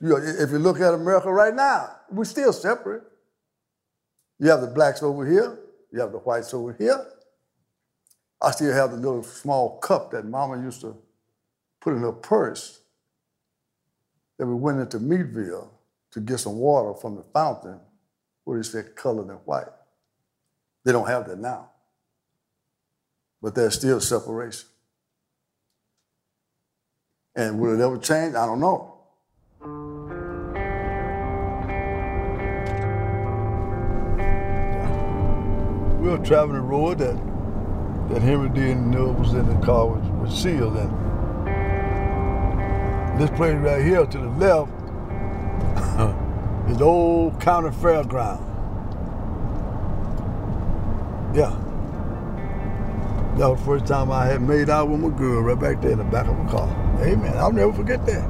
you, 0.00 0.16
if 0.16 0.50
you 0.50 0.58
look 0.58 0.80
at 0.80 0.94
America 0.94 1.30
right 1.30 1.54
now, 1.54 1.90
we're 2.10 2.24
still 2.24 2.52
separate. 2.52 3.02
You 4.38 4.48
have 4.48 4.62
the 4.62 4.66
blacks 4.66 5.02
over 5.02 5.28
here, 5.28 5.58
you 5.92 6.00
have 6.00 6.10
the 6.10 6.18
whites 6.18 6.54
over 6.54 6.72
here. 6.72 7.06
I 8.40 8.50
still 8.50 8.72
have 8.72 8.90
the 8.90 8.96
little 8.96 9.22
small 9.22 9.78
cup 9.78 10.10
that 10.12 10.24
mama 10.24 10.60
used 10.60 10.80
to 10.80 10.96
put 11.80 11.92
in 11.92 12.00
her 12.00 12.12
purse 12.12 12.80
that 14.38 14.46
we 14.46 14.54
went 14.54 14.80
into 14.80 14.98
Meadville 14.98 15.70
to 16.10 16.20
get 16.20 16.38
some 16.38 16.56
water 16.56 16.98
from 16.98 17.14
the 17.14 17.22
fountain 17.32 17.78
where 18.44 18.58
they 18.58 18.62
said 18.62 18.96
colored 18.96 19.28
and 19.28 19.38
white. 19.44 19.66
They 20.84 20.92
don't 20.92 21.06
have 21.06 21.28
that 21.28 21.38
now. 21.38 21.70
But 23.40 23.54
there's 23.54 23.74
still 23.74 24.00
separation. 24.00 24.68
And 27.34 27.58
will 27.58 27.80
it 27.80 27.84
ever 27.84 27.98
change? 27.98 28.34
I 28.34 28.46
don't 28.46 28.60
know. 28.60 28.88
We 36.00 36.08
were 36.10 36.18
traveling 36.18 36.56
the 36.56 36.62
road 36.62 36.98
that, 36.98 37.16
that 38.10 38.22
Henry 38.22 38.48
Dee. 38.48 38.72
and 38.72 38.90
Neil 38.90 39.12
was 39.12 39.32
in 39.32 39.46
the 39.48 39.54
car 39.64 39.86
was, 39.86 40.04
was 40.10 40.42
sealed. 40.42 40.76
And 40.76 40.90
this 43.20 43.30
place 43.30 43.54
right 43.56 43.84
here 43.84 44.04
to 44.04 44.18
the 44.18 44.28
left 44.28 44.72
is 46.72 46.78
the 46.78 46.84
old 46.84 47.38
county 47.40 47.68
fairground. 47.68 48.40
Yeah. 51.34 51.50
That 53.38 53.48
was 53.48 53.58
the 53.60 53.64
first 53.64 53.86
time 53.86 54.10
I 54.10 54.26
had 54.26 54.42
made 54.42 54.68
out 54.68 54.88
with 54.88 55.00
my 55.00 55.10
girl 55.16 55.42
right 55.42 55.58
back 55.58 55.80
there 55.82 55.92
in 55.92 55.98
the 55.98 56.04
back 56.04 56.26
of 56.26 56.38
a 56.38 56.48
car. 56.50 56.68
Amen. 57.02 57.36
I'll 57.36 57.52
never 57.52 57.72
forget 57.72 58.04
that. 58.06 58.24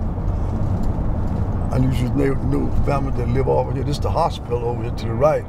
I 1.73 1.79
knew 1.79 1.93
she 1.95 2.05
was 2.05 2.13
new 2.13 2.71
family 2.85 3.13
that 3.17 3.29
live 3.29 3.49
over 3.49 3.73
here. 3.73 3.83
This 3.83 3.97
is 3.97 4.03
the 4.03 4.11
hospital 4.11 4.65
over 4.65 4.83
here 4.83 4.93
to 4.93 5.07
the 5.07 5.15
right. 5.15 5.45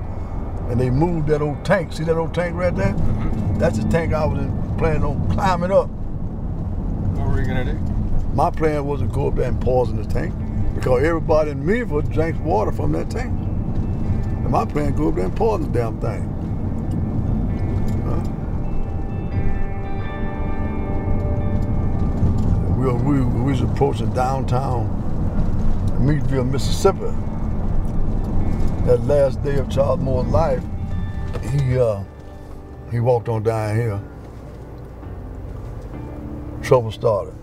And 0.70 0.80
they 0.80 0.90
moved 0.90 1.28
that 1.28 1.42
old 1.42 1.66
tank. 1.66 1.94
See 1.94 2.04
that 2.06 2.16
old 2.16 2.34
tank 2.34 2.56
right 2.56 2.76
there? 2.76 2.94
Mm-hmm. 2.94 3.60
That's 3.60 3.78
the 3.78 3.90
tank 3.90 4.14
I 4.14 4.26
was 4.26 4.40
planning 4.78 5.04
on 5.04 5.30
climbing 5.32 5.72
up. 5.72 5.90
What 5.90 7.28
were 7.28 7.42
you 7.42 7.46
gonna 7.46 7.66
do? 7.66 7.74
My 8.34 8.50
plan 8.50 8.86
was 8.86 9.02
to 9.02 9.08
go 9.08 9.28
up 9.28 9.36
there 9.36 9.50
and 9.50 9.62
pause 9.62 9.90
in 9.90 10.02
the 10.02 10.06
tank 10.06 10.34
because 10.84 11.02
everybody 11.02 11.52
in 11.52 11.66
Meadville 11.66 12.02
drinks 12.02 12.38
water 12.40 12.70
from 12.70 12.92
that 12.92 13.10
tank. 13.10 13.32
And 13.32 14.50
my 14.50 14.66
plan 14.66 14.94
go 14.94 15.08
up 15.08 15.16
there 15.16 15.24
and 15.24 15.34
pause 15.34 15.62
the 15.62 15.68
damn 15.68 15.98
thing. 16.02 16.30
we, 22.78 22.92
we, 22.92 23.22
we 23.24 23.52
was 23.52 23.62
approaching 23.62 24.14
downtown 24.14 24.90
Meadville, 26.06 26.44
Mississippi. 26.44 27.16
That 28.86 29.00
last 29.06 29.42
day 29.42 29.60
of 29.60 29.70
Charles 29.70 30.02
Moore's 30.02 30.28
life, 30.28 30.64
he 31.50 31.80
uh, 31.80 32.04
he 32.92 33.00
walked 33.00 33.30
on 33.30 33.44
down 33.44 33.78
here. 33.78 34.02
Trouble 36.62 36.92
started. 36.92 37.43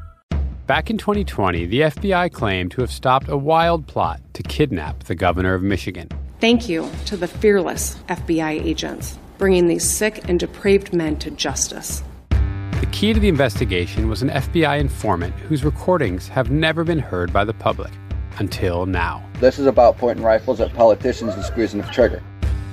Back 0.67 0.89
in 0.89 0.97
2020, 0.97 1.65
the 1.65 1.81
FBI 1.81 2.31
claimed 2.31 2.71
to 2.71 2.81
have 2.81 2.91
stopped 2.91 3.27
a 3.29 3.37
wild 3.37 3.87
plot 3.87 4.21
to 4.33 4.43
kidnap 4.43 5.03
the 5.03 5.15
governor 5.15 5.53
of 5.53 5.63
Michigan. 5.63 6.07
Thank 6.39 6.69
you 6.69 6.89
to 7.05 7.17
the 7.17 7.27
fearless 7.27 7.95
FBI 8.07 8.63
agents 8.63 9.17
bringing 9.41 9.65
these 9.65 9.83
sick 9.83 10.29
and 10.29 10.39
depraved 10.39 10.93
men 10.93 11.17
to 11.17 11.31
justice. 11.31 12.03
The 12.29 12.87
key 12.91 13.11
to 13.11 13.19
the 13.19 13.27
investigation 13.27 14.07
was 14.07 14.21
an 14.21 14.29
FBI 14.29 14.79
informant 14.79 15.33
whose 15.33 15.63
recordings 15.63 16.27
have 16.27 16.51
never 16.51 16.83
been 16.83 16.99
heard 16.99 17.33
by 17.33 17.43
the 17.43 17.53
public 17.53 17.91
until 18.37 18.85
now. 18.85 19.27
This 19.39 19.57
is 19.57 19.65
about 19.65 19.97
pointing 19.97 20.23
rifles 20.23 20.61
at 20.61 20.71
politicians 20.75 21.33
and 21.33 21.43
squeezing 21.43 21.81
the 21.81 21.87
trigger. 21.87 22.21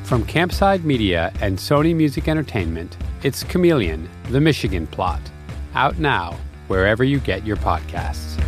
From 0.03 0.27
Campside 0.27 0.85
Media 0.85 1.33
and 1.41 1.57
Sony 1.57 1.97
Music 1.97 2.29
Entertainment, 2.29 2.99
it's 3.23 3.45
Chameleon, 3.45 4.07
the 4.29 4.41
Michigan 4.41 4.87
Plot. 4.87 5.23
Out 5.75 5.99
now 5.99 6.37
wherever 6.69 7.03
you 7.03 7.19
get 7.19 7.45
your 7.45 7.57
podcasts. 7.57 8.43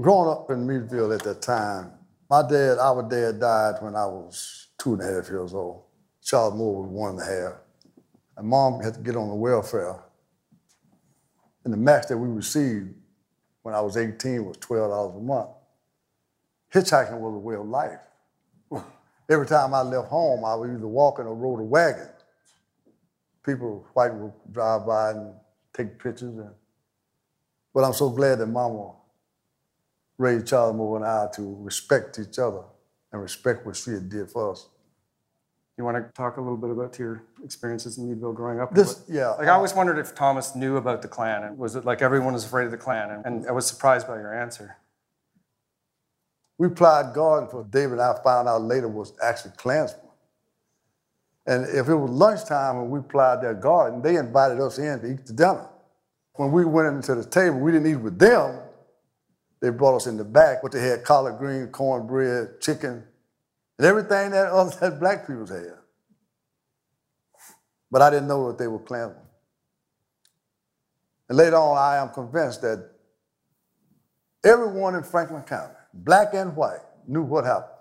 Growing 0.00 0.30
up 0.30 0.50
in 0.50 0.66
Meadville 0.66 1.12
at 1.12 1.22
that 1.24 1.42
time, 1.42 1.92
my 2.28 2.42
dad, 2.42 2.78
our 2.78 3.02
dad 3.02 3.40
died 3.40 3.74
when 3.80 3.96
I 3.96 4.06
was 4.06 4.68
two 4.78 4.94
and 4.94 5.02
a 5.02 5.04
half 5.04 5.28
years 5.28 5.52
old. 5.52 5.82
Charles 6.22 6.54
Moore 6.54 6.82
was 6.82 6.90
one 6.90 7.10
and 7.10 7.20
a 7.20 7.24
half. 7.24 7.54
And 8.36 8.48
mom 8.48 8.80
had 8.82 8.94
to 8.94 9.00
get 9.00 9.16
on 9.16 9.28
the 9.28 9.34
welfare. 9.34 10.00
And 11.64 11.72
the 11.72 11.76
match 11.76 12.06
that 12.08 12.16
we 12.16 12.28
received 12.28 12.94
when 13.62 13.74
I 13.74 13.80
was 13.80 13.96
18 13.96 14.44
was 14.44 14.56
$12 14.58 15.16
a 15.16 15.20
month. 15.20 15.50
Hitchhiking 16.72 17.18
was 17.18 17.34
a 17.34 17.38
way 17.38 17.56
of 17.56 17.66
life. 17.66 17.98
Every 19.28 19.46
time 19.46 19.74
I 19.74 19.82
left 19.82 20.08
home, 20.08 20.44
I 20.44 20.54
would 20.54 20.70
either 20.70 20.86
walk 20.86 21.18
in 21.18 21.26
or 21.26 21.34
rode 21.34 21.60
a 21.60 21.64
wagon. 21.64 22.08
People, 23.44 23.86
white 23.92 24.14
would 24.14 24.32
drive 24.50 24.86
by 24.86 25.10
and 25.10 25.34
take 25.76 25.98
pictures. 25.98 26.36
And, 26.36 26.50
but 27.74 27.84
I'm 27.84 27.92
so 27.92 28.10
glad 28.10 28.38
that 28.38 28.46
Mama 28.46 28.92
raised 30.18 30.46
Charles 30.46 30.76
Moore 30.76 30.96
and 30.96 31.06
I 31.06 31.28
to 31.36 31.56
respect 31.60 32.18
each 32.18 32.38
other 32.38 32.62
and 33.12 33.22
respect 33.22 33.66
what 33.66 33.76
she 33.76 33.90
had 33.92 34.08
did 34.08 34.30
for 34.30 34.52
us. 34.52 34.68
You 35.78 35.84
want 35.84 35.96
to 35.96 36.12
talk 36.12 36.36
a 36.36 36.40
little 36.42 36.58
bit 36.58 36.68
about 36.70 36.98
your 36.98 37.22
experiences 37.42 37.96
in 37.96 38.06
Meadville 38.06 38.34
growing 38.34 38.60
up? 38.60 38.74
This, 38.74 39.02
yeah. 39.08 39.30
Like 39.30 39.48
I 39.48 39.52
always 39.52 39.74
wondered 39.74 39.98
if 39.98 40.14
Thomas 40.14 40.54
knew 40.54 40.76
about 40.76 41.00
the 41.00 41.08
Klan, 41.08 41.42
and 41.42 41.56
was 41.56 41.74
it 41.74 41.86
like 41.86 42.02
everyone 42.02 42.34
was 42.34 42.44
afraid 42.44 42.66
of 42.66 42.70
the 42.70 42.76
Klan? 42.76 43.10
And, 43.10 43.24
and 43.24 43.46
I 43.46 43.52
was 43.52 43.66
surprised 43.66 44.06
by 44.06 44.16
your 44.16 44.38
answer. 44.38 44.76
We 46.58 46.68
plied 46.68 47.14
garden 47.14 47.48
for 47.48 47.64
David, 47.64 47.98
I 47.98 48.14
found 48.22 48.46
out 48.46 48.60
later 48.60 48.88
was 48.88 49.14
actually 49.22 49.52
Klansmen. 49.56 50.09
And 51.46 51.64
if 51.64 51.88
it 51.88 51.94
was 51.94 52.10
lunchtime 52.10 52.76
and 52.76 52.90
we 52.90 53.00
plied 53.00 53.42
their 53.42 53.54
garden, 53.54 54.02
they 54.02 54.16
invited 54.16 54.60
us 54.60 54.78
in 54.78 55.00
to 55.00 55.12
eat 55.12 55.26
the 55.26 55.32
dinner. 55.32 55.68
When 56.34 56.52
we 56.52 56.64
went 56.64 56.88
into 56.88 57.14
the 57.14 57.24
table, 57.24 57.58
we 57.60 57.72
didn't 57.72 57.90
eat 57.90 57.96
with 57.96 58.18
them. 58.18 58.60
They 59.60 59.70
brought 59.70 59.96
us 59.96 60.06
in 60.06 60.16
the 60.16 60.24
back, 60.24 60.62
but 60.62 60.72
they 60.72 60.80
had 60.82 61.04
collard 61.04 61.38
greens, 61.38 61.68
cornbread, 61.72 62.60
chicken, 62.60 63.04
and 63.78 63.86
everything 63.86 64.30
that 64.30 64.46
other 64.52 64.74
that 64.80 65.00
black 65.00 65.26
people 65.26 65.46
had. 65.46 65.74
But 67.90 68.02
I 68.02 68.10
didn't 68.10 68.28
know 68.28 68.48
that 68.48 68.58
they 68.58 68.68
were 68.68 68.78
Klansmen. 68.78 69.22
And 71.28 71.36
later 71.36 71.56
on, 71.56 71.76
I 71.76 71.96
am 71.96 72.10
convinced 72.10 72.62
that 72.62 72.90
everyone 74.44 74.94
in 74.94 75.02
Franklin 75.02 75.42
County, 75.42 75.74
black 75.92 76.34
and 76.34 76.56
white, 76.56 76.80
knew 77.06 77.22
what 77.22 77.44
happened. 77.44 77.74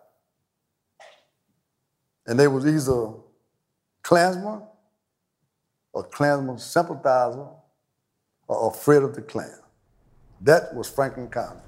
And 2.25 2.39
they 2.39 2.47
was 2.47 2.65
either 2.65 3.13
Klansman 4.03 4.61
or 5.93 6.03
Klansman 6.03 6.57
sympathizer 6.57 7.47
or 8.47 8.71
afraid 8.71 9.03
of 9.03 9.15
the 9.15 9.21
Klan. 9.21 9.59
That 10.41 10.73
was 10.73 10.89
Franklin 10.89 11.29
County. 11.29 11.59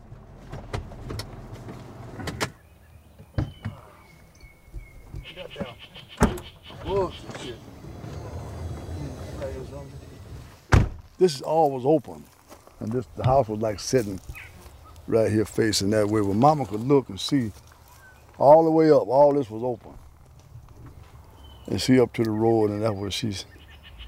This 11.18 11.36
is 11.36 11.42
all 11.44 11.70
was 11.70 11.86
open, 11.86 12.24
and 12.80 12.92
this 12.92 13.06
the 13.16 13.24
house 13.24 13.48
was 13.48 13.60
like 13.60 13.80
sitting 13.80 14.20
right 15.06 15.32
here 15.32 15.46
facing 15.46 15.92
that 15.92 16.08
way, 16.08 16.22
where 16.22 16.34
Mama 16.34 16.66
could 16.66 16.80
look 16.80 17.10
and 17.10 17.20
see 17.20 17.52
all 18.40 18.64
the 18.64 18.72
way 18.72 18.90
up. 18.90 19.08
All 19.08 19.32
this 19.34 19.50
was 19.50 19.62
open, 19.64 19.94
and 21.72 21.82
see 21.82 22.00
up 22.02 22.12
to 22.14 22.24
the 22.24 22.30
road, 22.30 22.70
and 22.70 22.84
that's 22.84 22.94
where 22.94 23.10
she 23.10 23.34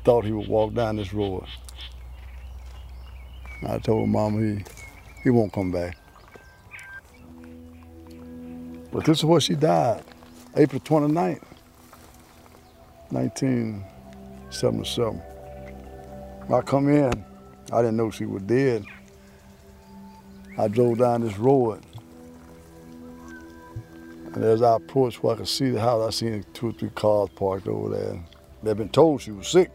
thought 0.03 0.25
he 0.25 0.34
would 0.34 0.50
walk 0.50 0.74
down 0.74 0.98
this 0.98 1.13
road. 1.13 1.46
I 3.65 3.79
told 3.79 4.10
Mama 4.10 4.41
he 4.41 4.65
he 5.24 5.29
won't 5.29 5.53
come 5.53 5.72
back. 5.72 5.96
But 8.91 9.05
this 9.05 9.20
is 9.20 9.25
where 9.25 9.39
she 9.39 9.55
died, 9.55 10.03
April 10.58 10.82
29th, 10.82 11.41
1977. 13.12 15.15
When 16.46 16.60
I 16.60 16.63
come 16.63 16.89
in, 16.89 17.24
I 17.72 17.82
didn't 17.82 17.96
know 17.96 18.12
she 18.12 18.25
was 18.25 18.43
dead. 18.43 18.84
I 20.58 20.67
drove 20.67 20.98
down 20.98 21.22
this 21.22 21.38
road. 21.38 21.82
And 24.34 24.43
as 24.43 24.63
I 24.63 24.78
approached 24.78 25.22
where 25.22 25.36
I 25.36 25.38
could 25.38 25.48
see 25.48 25.69
the 25.69 25.80
house, 25.80 26.08
I 26.08 26.10
seen 26.10 26.43
two 26.54 26.69
or 26.69 26.72
three 26.72 26.89
cars 26.89 27.30
parked 27.36 27.67
over 27.67 27.96
there. 27.96 28.19
They'd 28.63 28.78
been 28.78 28.89
told 28.89 29.22
she 29.22 29.30
was 29.30 29.48
sick. 29.48 29.69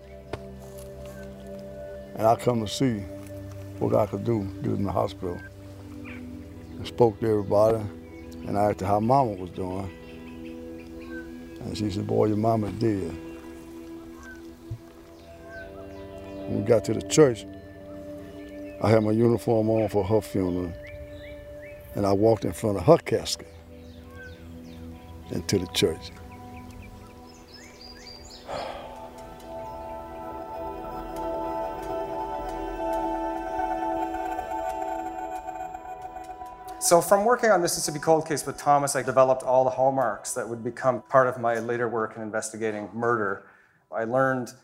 And 2.17 2.27
I 2.27 2.35
come 2.35 2.67
to 2.67 2.67
see 2.67 2.99
what 3.79 3.95
I 3.95 4.07
could 4.07 4.25
do, 4.25 4.43
get 4.63 4.73
in 4.73 4.83
the 4.83 4.91
hospital. 4.91 5.39
I 6.81 6.85
spoke 6.85 7.21
to 7.21 7.31
everybody, 7.31 7.77
and 8.49 8.59
I 8.59 8.71
asked 8.71 8.81
her 8.81 8.87
how 8.87 8.99
mama 8.99 9.35
was 9.35 9.51
doing. 9.51 9.89
And 11.61 11.79
she 11.79 11.89
said, 11.91 12.09
boy, 12.09 12.27
your 12.27 12.37
mama's 12.37 12.73
dead. 12.81 13.15
When 16.47 16.63
we 16.63 16.69
got 16.69 16.85
to 16.87 16.95
the 16.95 17.03
church, 17.03 17.47
I 18.83 18.91
had 18.91 19.05
my 19.05 19.13
uniform 19.13 19.71
on 19.71 19.89
for 19.89 20.03
her 20.03 20.21
funeral, 20.21 20.73
and 21.95 22.05
I 22.05 22.13
walked 22.13 22.45
in 22.45 22.53
front 22.53 22.79
of 22.79 22.87
her 22.87 22.99
casket 22.99 23.47
into 25.31 25.59
the 25.59 25.67
church. 25.69 26.11
So, 36.89 37.03
from 37.03 37.27
working 37.27 37.51
on 37.51 37.61
Mississippi 37.61 37.99
Cold 37.99 38.27
Case 38.27 38.47
with 38.47 38.57
Thomas, 38.57 38.97
I 38.97 39.03
developed 39.03 39.43
all 39.43 39.63
the 39.63 39.69
hallmarks 39.69 40.33
that 40.33 40.49
would 40.49 40.65
become 40.65 41.03
part 41.03 41.27
of 41.27 41.39
my 41.39 41.59
later 41.59 41.87
work 41.87 42.17
in 42.17 42.23
investigating 42.23 42.89
murder. 42.95 43.47
I 43.93 44.05
learned 44.05 44.55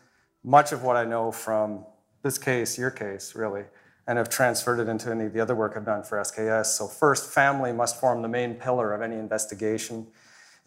much 0.43 0.71
of 0.71 0.81
what 0.81 0.95
I 0.95 1.05
know 1.05 1.31
from 1.31 1.85
this 2.23 2.39
case, 2.39 2.79
your 2.79 2.89
case, 2.89 3.35
really, 3.35 3.65
and 4.07 4.17
have 4.17 4.29
transferred 4.29 4.79
it 4.79 4.87
into 4.89 5.11
any 5.11 5.25
of 5.25 5.33
the 5.33 5.39
other 5.39 5.53
work 5.53 5.73
I've 5.75 5.85
done 5.85 6.01
for 6.01 6.17
SKS. 6.17 6.65
So, 6.65 6.87
first, 6.87 7.31
family 7.31 7.71
must 7.71 7.99
form 7.99 8.23
the 8.23 8.27
main 8.27 8.55
pillar 8.55 8.91
of 8.93 9.03
any 9.03 9.17
investigation. 9.17 10.07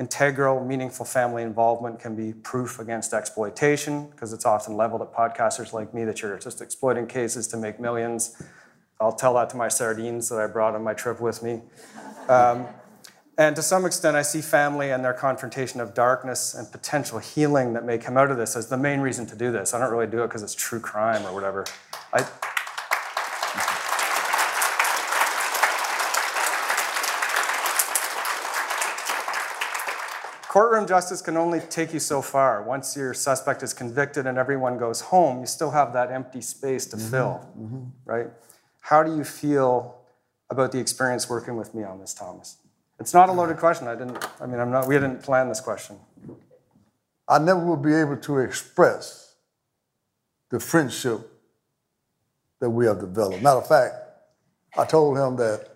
Integral, 0.00 0.64
meaningful 0.64 1.04
family 1.04 1.42
involvement 1.42 1.98
can 1.98 2.14
be 2.14 2.32
proof 2.32 2.78
against 2.78 3.12
exploitation 3.12 4.06
because 4.10 4.32
it's 4.32 4.46
often 4.46 4.76
leveled 4.76 5.02
at 5.02 5.12
podcasters 5.12 5.72
like 5.72 5.92
me 5.92 6.04
that 6.04 6.22
you're 6.22 6.38
just 6.38 6.60
exploiting 6.60 7.06
cases 7.06 7.48
to 7.48 7.56
make 7.56 7.80
millions. 7.80 8.40
I'll 9.00 9.12
tell 9.12 9.34
that 9.34 9.50
to 9.50 9.56
my 9.56 9.66
sardines 9.66 10.28
that 10.28 10.38
I 10.38 10.46
brought 10.46 10.76
on 10.76 10.84
my 10.84 10.94
trip 10.94 11.20
with 11.20 11.42
me. 11.42 11.62
Um, 12.28 12.66
and 13.38 13.54
to 13.56 13.62
some 13.62 13.86
extent, 13.86 14.16
I 14.16 14.22
see 14.22 14.40
family 14.40 14.90
and 14.90 15.04
their 15.04 15.14
confrontation 15.14 15.80
of 15.80 15.94
darkness 15.94 16.54
and 16.54 16.70
potential 16.70 17.18
healing 17.18 17.72
that 17.72 17.84
may 17.84 17.96
come 17.98 18.16
out 18.16 18.30
of 18.30 18.36
this 18.36 18.56
as 18.56 18.68
the 18.68 18.76
main 18.76 19.00
reason 19.00 19.26
to 19.26 19.36
do 19.36 19.50
this. 19.50 19.74
I 19.74 19.80
don't 19.80 19.92
really 19.92 20.08
do 20.08 20.22
it 20.22 20.28
because 20.28 20.42
it's 20.42 20.54
true 20.54 20.80
crime 20.80 21.24
or 21.26 21.32
whatever. 21.32 21.64
I, 22.12 22.26
Courtroom 30.48 30.86
justice 30.86 31.20
can 31.20 31.36
only 31.36 31.60
take 31.60 31.92
you 31.92 32.00
so 32.00 32.22
far. 32.22 32.62
Once 32.62 32.96
your 32.96 33.12
suspect 33.12 33.62
is 33.62 33.74
convicted 33.74 34.26
and 34.26 34.38
everyone 34.38 34.78
goes 34.78 35.02
home, 35.02 35.40
you 35.40 35.46
still 35.46 35.70
have 35.70 35.92
that 35.92 36.10
empty 36.10 36.40
space 36.40 36.86
to 36.86 36.96
Mm-hmm, 36.96 37.10
fill, 37.10 37.92
right? 38.06 38.28
How 38.80 39.02
do 39.02 39.14
you 39.14 39.24
feel 39.24 39.98
about 40.48 40.72
the 40.72 40.78
experience 40.78 41.28
working 41.28 41.56
with 41.58 41.74
me 41.74 41.84
on 41.84 42.00
this, 42.00 42.14
Thomas? 42.14 42.56
It's 42.98 43.12
not 43.12 43.28
a 43.28 43.32
loaded 43.32 43.58
question. 43.58 43.86
I 43.88 43.94
didn't. 43.94 44.26
I 44.40 44.46
mean, 44.46 44.58
I'm 44.58 44.70
not. 44.70 44.88
We 44.88 44.94
didn't 44.94 45.22
plan 45.22 45.48
this 45.50 45.60
question. 45.60 45.96
I 47.28 47.38
never 47.38 47.62
will 47.62 47.76
be 47.76 47.94
able 47.94 48.16
to 48.16 48.38
express 48.38 49.34
the 50.48 50.58
friendship 50.58 51.20
that 52.60 52.70
we 52.70 52.86
have 52.86 53.00
developed. 53.00 53.42
Matter 53.42 53.58
of 53.58 53.68
fact, 53.68 53.94
I 54.78 54.86
told 54.86 55.18
him 55.18 55.36
that 55.36 55.68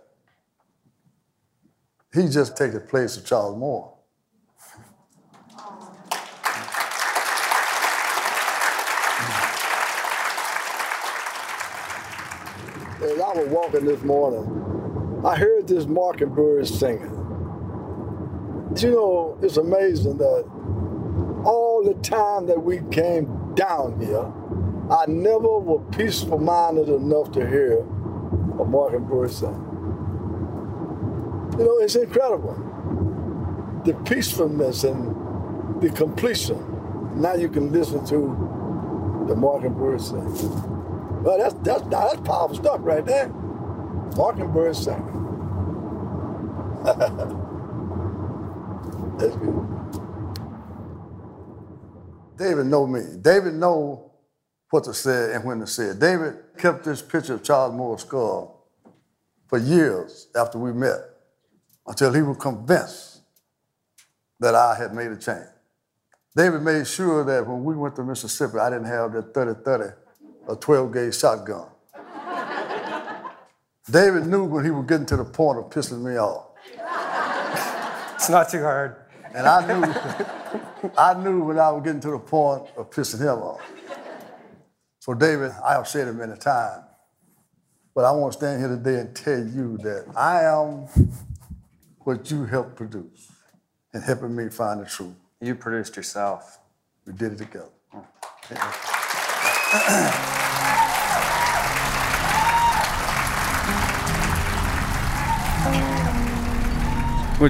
he 2.14 2.26
just 2.28 2.56
takes 2.56 2.72
the 2.72 2.80
place 2.80 3.18
of 3.18 3.26
Charles 3.26 3.56
Moore. 3.58 3.92
I 13.32 13.38
was 13.38 13.48
walking 13.48 13.86
this 13.86 14.02
morning, 14.02 15.22
I 15.24 15.36
heard 15.36 15.66
this 15.66 15.86
mockingbird 15.86 16.68
singing. 16.68 17.10
You 18.76 18.90
know, 18.90 19.38
it's 19.40 19.56
amazing 19.56 20.18
that 20.18 20.44
all 21.42 21.82
the 21.82 21.94
time 22.02 22.44
that 22.48 22.62
we 22.62 22.82
came 22.90 23.54
down 23.54 23.98
here, 23.98 24.30
I 24.94 25.06
never 25.08 25.58
was 25.58 25.82
peaceful 25.96 26.36
minded 26.36 26.90
enough 26.90 27.32
to 27.32 27.48
hear 27.48 27.78
a 27.78 28.64
mockingbird 28.66 29.30
sing. 29.30 29.48
You 31.58 31.64
know, 31.64 31.78
it's 31.78 31.96
incredible. 31.96 32.52
The 33.86 33.94
peacefulness 34.04 34.84
and 34.84 35.80
the 35.80 35.88
completion. 35.88 36.58
Now 37.18 37.36
you 37.36 37.48
can 37.48 37.72
listen 37.72 38.04
to 38.08 39.24
the 39.26 39.34
mockingbird 39.34 40.02
sing. 40.02 40.81
Well, 41.22 41.38
that's 41.38 41.54
that's 41.62 41.82
that's 41.90 42.20
powerful 42.22 42.56
stuff 42.56 42.80
right 42.82 43.06
there. 43.06 43.28
Mockingbird 44.16 44.76
singing. 44.76 45.36
that's 49.18 49.36
good. 49.36 49.68
David 52.38 52.66
know 52.66 52.86
me. 52.86 53.02
David 53.20 53.54
know 53.54 54.12
what 54.70 54.84
to 54.84 54.94
say 54.94 55.34
and 55.34 55.44
when 55.44 55.60
to 55.60 55.66
say 55.66 55.84
it. 55.88 56.00
David 56.00 56.36
kept 56.58 56.84
this 56.84 57.02
picture 57.02 57.34
of 57.34 57.44
Charles 57.44 57.74
Moore's 57.74 58.02
skull 58.02 58.66
for 59.48 59.58
years 59.58 60.28
after 60.36 60.58
we 60.58 60.72
met 60.72 61.00
until 61.86 62.12
he 62.12 62.22
was 62.22 62.38
convinced 62.38 63.20
that 64.40 64.54
I 64.54 64.74
had 64.76 64.94
made 64.94 65.12
a 65.12 65.16
change. 65.16 65.46
David 66.36 66.62
made 66.62 66.86
sure 66.86 67.24
that 67.24 67.46
when 67.46 67.64
we 67.64 67.76
went 67.76 67.96
to 67.96 68.04
Mississippi, 68.04 68.58
I 68.58 68.70
didn't 68.70 68.86
have 68.86 69.12
that 69.12 69.34
30-30 69.34 69.94
or 70.46 70.56
12 70.56 70.92
gauge 70.92 71.16
shotgun. 71.16 71.66
David 73.90 74.26
knew 74.26 74.44
when 74.44 74.64
he 74.64 74.70
was 74.70 74.86
getting 74.86 75.06
to 75.06 75.16
the 75.16 75.24
point 75.24 75.58
of 75.58 75.64
pissing 75.70 76.02
me 76.02 76.16
off. 76.16 76.46
It's 78.14 78.30
not 78.30 78.48
too 78.48 78.62
hard. 78.62 78.96
And 79.34 79.46
I 79.46 79.66
knew, 79.66 80.92
I 80.96 81.14
knew 81.14 81.42
when 81.44 81.58
I 81.58 81.70
was 81.72 81.82
getting 81.82 82.00
to 82.02 82.12
the 82.12 82.18
point 82.18 82.68
of 82.76 82.90
pissing 82.90 83.20
him 83.20 83.38
off. 83.42 83.60
So, 85.00 85.14
David, 85.14 85.50
I 85.64 85.72
have 85.72 85.88
said 85.88 86.06
it 86.06 86.12
many 86.12 86.36
times, 86.36 86.84
but 87.94 88.04
I 88.04 88.12
want 88.12 88.34
to 88.34 88.38
stand 88.38 88.60
here 88.60 88.68
today 88.68 89.00
and 89.00 89.16
tell 89.16 89.40
you 89.40 89.76
that 89.78 90.06
I 90.14 90.44
am 90.44 90.86
what 91.98 92.30
you 92.30 92.44
helped 92.44 92.76
produce 92.76 93.32
and 93.92 94.02
helping 94.02 94.36
me 94.36 94.48
find 94.48 94.80
the 94.80 94.86
truth. 94.86 95.14
You 95.40 95.56
produced 95.56 95.96
yourself. 95.96 96.60
We 97.04 97.14
did 97.14 97.32
it 97.32 97.38
together. 97.38 97.70
Mm. 97.92 99.01
What'd 99.72 99.80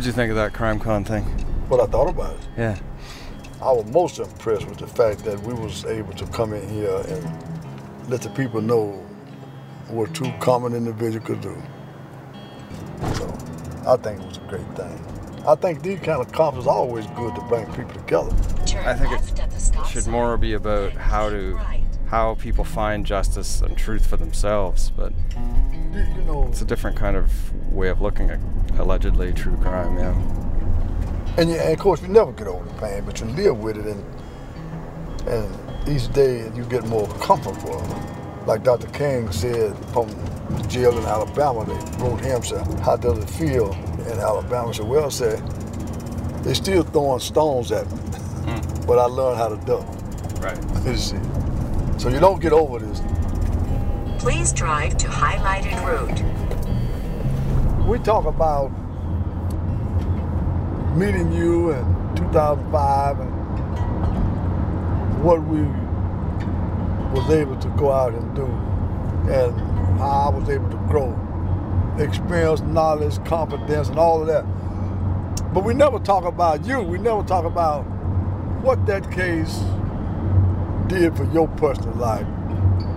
you 0.06 0.12
think 0.12 0.30
of 0.30 0.36
that 0.36 0.52
crime 0.54 0.78
con 0.78 1.02
thing? 1.02 1.24
What 1.66 1.80
I 1.80 1.86
thought 1.86 2.08
about 2.08 2.36
it. 2.36 2.46
Yeah. 2.56 2.78
I 3.60 3.72
was 3.72 3.86
most 3.86 4.20
impressed 4.20 4.68
with 4.68 4.78
the 4.78 4.86
fact 4.86 5.24
that 5.24 5.40
we 5.40 5.52
was 5.52 5.84
able 5.84 6.12
to 6.12 6.24
come 6.28 6.52
in 6.52 6.68
here 6.68 6.96
and 7.08 8.08
let 8.08 8.22
the 8.22 8.30
people 8.30 8.60
know 8.60 9.04
what 9.88 10.14
two 10.14 10.32
common 10.38 10.74
individuals 10.74 11.26
could 11.26 11.40
do. 11.40 11.60
So 13.14 13.26
I 13.84 13.96
think 13.96 14.20
it 14.20 14.26
was 14.28 14.36
a 14.36 14.46
great 14.48 14.76
thing. 14.76 14.96
I 15.44 15.56
think 15.56 15.82
these 15.82 15.98
kind 15.98 16.20
of 16.20 16.30
conferences 16.30 16.66
is 16.66 16.68
always 16.68 17.04
good 17.16 17.34
to 17.34 17.40
bring 17.48 17.66
people 17.74 17.94
together. 17.94 18.30
I 18.86 18.94
think 18.94 19.10
it 19.10 19.88
should 19.88 20.06
more 20.06 20.36
be 20.36 20.52
about 20.52 20.92
how 20.92 21.28
to 21.28 21.58
how 22.12 22.34
people 22.34 22.62
find 22.62 23.06
justice 23.06 23.62
and 23.62 23.74
truth 23.74 24.06
for 24.06 24.18
themselves, 24.18 24.90
but 24.94 25.14
you 25.94 26.22
know, 26.26 26.46
it's 26.46 26.60
a 26.60 26.64
different 26.66 26.94
kind 26.94 27.16
of 27.16 27.32
way 27.72 27.88
of 27.88 28.02
looking 28.02 28.28
at 28.28 28.38
allegedly 28.78 29.32
true 29.32 29.56
crime, 29.56 29.96
yeah. 29.96 30.12
And, 31.38 31.48
yeah, 31.48 31.62
and 31.62 31.72
of 31.72 31.78
course, 31.78 32.02
you 32.02 32.08
never 32.08 32.30
get 32.32 32.46
over 32.48 32.66
the 32.68 32.74
pain, 32.74 33.02
but 33.06 33.18
you 33.18 33.26
live 33.28 33.56
with 33.56 33.78
it, 33.78 33.86
and 33.86 34.04
and 35.26 35.88
each 35.88 36.12
day 36.12 36.50
you 36.54 36.64
get 36.64 36.84
more 36.86 37.08
comfortable. 37.14 37.80
Like 38.46 38.62
Dr. 38.62 38.88
King 38.88 39.32
said 39.32 39.74
from 39.94 40.08
the 40.50 40.66
jail 40.68 40.98
in 40.98 41.04
Alabama, 41.06 41.64
they 41.64 42.02
wrote 42.04 42.20
him, 42.20 42.42
said, 42.42 42.66
how 42.80 42.96
does 42.96 43.16
it 43.20 43.30
feel 43.30 43.72
in 44.12 44.18
Alabama? 44.18 44.68
I 44.68 44.72
said, 44.72 44.86
well, 44.86 45.10
said, 45.10 45.38
they're 46.44 46.54
still 46.54 46.82
throwing 46.82 47.20
stones 47.20 47.72
at 47.72 47.90
me, 47.90 47.96
Hmm. 47.96 48.86
but 48.86 48.98
I 48.98 49.04
learned 49.04 49.38
how 49.38 49.48
to 49.48 49.56
duck. 49.64 49.86
Right. 50.42 50.58
You 50.84 50.96
see. 50.98 51.16
So 52.02 52.08
you 52.08 52.18
don't 52.18 52.40
get 52.40 52.52
over 52.52 52.80
this. 52.80 53.00
Please 54.18 54.52
drive 54.52 54.96
to 54.96 55.06
highlighted 55.06 55.80
route. 55.86 56.20
We 57.86 58.00
talk 58.00 58.24
about 58.24 58.72
meeting 60.96 61.32
you 61.32 61.70
in 61.70 61.84
2005 62.16 63.20
and 63.20 63.30
what 65.22 65.44
we 65.44 65.62
was 67.16 67.30
able 67.30 67.56
to 67.60 67.68
go 67.78 67.92
out 67.92 68.14
and 68.14 68.34
do 68.34 68.46
and 69.30 69.56
how 70.00 70.32
I 70.32 70.36
was 70.36 70.48
able 70.48 70.70
to 70.70 70.78
grow. 70.88 71.16
Experience, 72.00 72.62
knowledge, 72.62 73.24
confidence, 73.24 73.90
and 73.90 73.98
all 74.00 74.20
of 74.20 74.26
that. 74.26 74.44
But 75.54 75.62
we 75.62 75.72
never 75.72 76.00
talk 76.00 76.24
about 76.24 76.66
you. 76.66 76.80
We 76.80 76.98
never 76.98 77.22
talk 77.22 77.44
about 77.44 77.82
what 78.60 78.86
that 78.86 79.08
case 79.12 79.62
did 80.92 81.16
for 81.16 81.24
your 81.32 81.48
personal 81.48 81.94
life, 81.94 82.26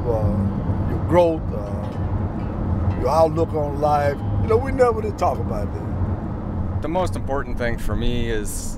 uh, 0.06 0.90
your 0.90 1.06
growth, 1.08 1.42
uh, 1.54 3.00
your 3.00 3.10
outlook 3.10 3.54
on 3.54 3.80
life. 3.80 4.18
You 4.44 4.50
know, 4.50 4.58
we 4.58 4.72
never 4.72 5.02
did 5.02 5.18
talk 5.18 5.40
about 5.40 5.72
that. 5.74 6.82
The 6.82 6.88
most 6.88 7.16
important 7.16 7.58
thing 7.58 7.78
for 7.78 7.96
me 7.96 8.30
is 8.30 8.78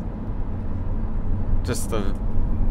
just 1.64 1.90
the 1.90 2.16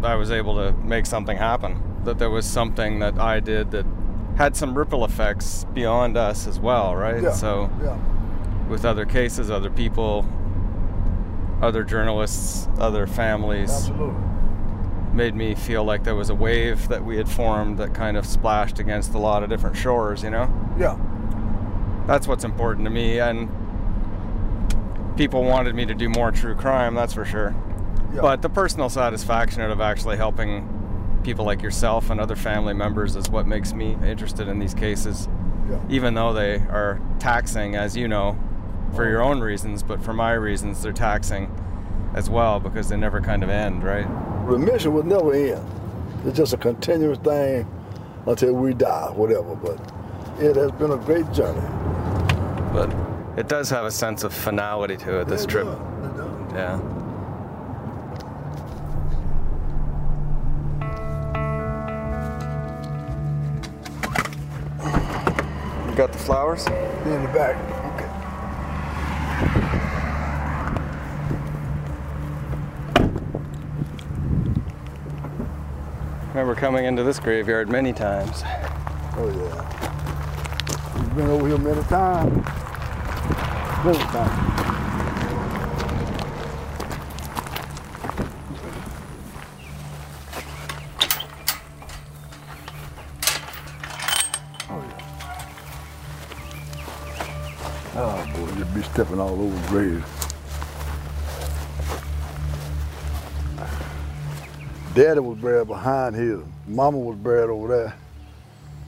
I 0.02 0.14
was 0.14 0.30
able 0.30 0.54
to 0.56 0.72
make 0.85 1.06
something 1.06 1.37
happen. 1.37 1.82
That 2.04 2.18
there 2.18 2.30
was 2.30 2.46
something 2.46 3.00
that 3.00 3.18
I 3.18 3.40
did 3.40 3.70
that 3.72 3.85
had 4.37 4.54
some 4.56 4.76
ripple 4.76 5.04
effects 5.04 5.66
beyond 5.74 6.16
us 6.16 6.46
as 6.46 6.61
well, 6.61 6.94
right? 6.94 7.22
Yeah, 7.22 7.32
So 7.32 7.70
yeah. 7.82 7.98
with 8.68 8.85
other 8.85 9.04
cases, 9.06 9.50
other 9.50 9.70
people, 9.70 10.26
other 11.62 11.82
journalists, 11.82 12.68
other 12.78 13.06
families. 13.06 13.70
Absolutely. 13.72 14.26
Made 15.16 15.35
me 15.35 15.55
feel 15.55 15.83
like 15.83 16.05
there 16.05 16.14
was 16.14 16.29
a 16.29 16.35
wave 16.35 16.88
that 16.88 17.02
we 17.02 17.16
had 17.16 17.26
formed 17.26 17.79
that 17.79 17.94
kind 17.94 18.18
of 18.18 18.26
splashed 18.26 18.79
against 18.79 19.14
a 19.14 19.18
lot 19.18 19.42
of 19.42 19.48
different 19.48 19.74
shores, 19.74 20.22
you 20.22 20.29
know? 20.29 20.42
Yeah. 20.79 20.98
That's 22.07 22.29
what's 22.29 22.44
important 22.44 22.85
to 22.85 22.90
me. 22.90 23.18
And 23.18 23.48
people 25.16 25.42
wanted 25.42 25.74
me 25.74 25.87
to 25.87 25.94
do 25.94 26.11
more 26.11 26.33
true 26.33 26.55
crime, 26.55 26.94
that's 26.94 27.14
for 27.14 27.24
sure. 27.24 27.55
Yeah. 28.14 28.20
But 28.20 28.42
the 28.42 28.50
personal 28.50 28.90
satisfaction 28.90 29.62
of 29.62 29.81
actually 29.81 30.18
helping 30.18 30.68
people 31.24 31.46
like 31.46 31.62
yourself 31.62 32.11
and 32.11 32.20
other 32.20 32.37
family 32.37 32.74
members 32.74 33.16
is 33.16 33.31
what 33.31 33.46
makes 33.46 33.72
me 33.72 33.96
interested 34.05 34.48
in 34.48 34.59
these 34.59 34.74
cases. 34.74 35.31
Yeah. 35.70 35.81
Even 35.88 36.12
though 36.12 36.35
they 36.35 36.57
are 36.57 37.00
taxing, 37.18 37.74
as 37.74 37.96
you 37.96 38.07
know, 38.07 38.38
for 38.94 39.09
your 39.09 39.22
own 39.22 39.40
reasons, 39.40 39.83
but 39.83 40.02
for 40.02 40.12
my 40.12 40.33
reasons, 40.33 40.83
they're 40.83 40.92
taxing 40.92 41.50
as 42.16 42.29
well 42.31 42.59
because 42.59 42.88
they 42.88 42.96
never 42.96 43.20
kind 43.20 43.44
of 43.44 43.50
end, 43.50 43.85
right? 43.85 44.07
Remission 44.44 44.92
will 44.92 45.05
never 45.05 45.33
end. 45.35 45.64
It's 46.24 46.37
just 46.37 46.52
a 46.55 46.57
continuous 46.57 47.18
thing 47.18 47.68
until 48.26 48.55
we 48.55 48.74
die, 48.74 49.11
whatever. 49.14 49.55
But 49.55 49.79
it 50.40 50.57
has 50.57 50.72
been 50.72 50.90
a 50.90 50.96
great 50.96 51.31
journey. 51.31 51.61
But 52.72 52.92
it 53.38 53.48
does 53.48 53.70
have 53.70 53.85
a 53.85 53.90
sense 53.90 54.24
of 54.24 54.33
finality 54.33 54.96
to 54.96 55.20
it, 55.20 55.29
this 55.29 55.44
It 55.44 55.50
trip. 55.50 55.66
does, 55.66 55.76
it 55.76 56.16
does. 56.16 56.52
Yeah. 56.55 56.81
You 65.88 65.94
got 65.94 66.12
the 66.12 66.18
flowers? 66.18 66.66
In 66.66 67.22
the 67.22 67.31
back. 67.33 67.57
Okay. 67.94 69.57
Remember 76.37 76.55
coming 76.55 76.85
into 76.85 77.03
this 77.03 77.18
graveyard 77.18 77.70
many 77.70 77.94
times. 77.94 78.42
Oh 79.16 79.27
yeah. 79.27 81.01
We've 81.01 81.16
been 81.16 81.29
over 81.29 81.49
here 81.49 81.57
many 81.57 81.83
times. 81.85 82.44
Many 83.83 83.96
times. 83.96 84.33
Oh 94.68 94.83
yeah. 94.85 95.01
Oh 97.94 98.27
boy, 98.37 98.59
you'd 98.59 98.75
be 98.75 98.83
stepping 98.83 99.20
all 99.20 99.40
over 99.40 99.68
graves. 99.68 100.26
Daddy 104.96 105.20
was 105.20 105.37
buried 105.37 105.68
behind 105.68 106.16
here. 106.16 106.40
Mama 106.66 106.96
was 106.96 107.18
buried 107.18 107.50
over 107.50 107.68
there. 107.68 107.94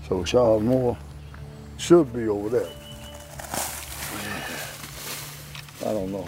So 0.09 0.25
Charles 0.25 0.63
Moore 0.63 0.97
should 1.77 2.11
be 2.15 2.27
over 2.29 2.49
there. 2.49 2.71
I 5.83 5.93
don't 5.93 6.11
know. 6.11 6.27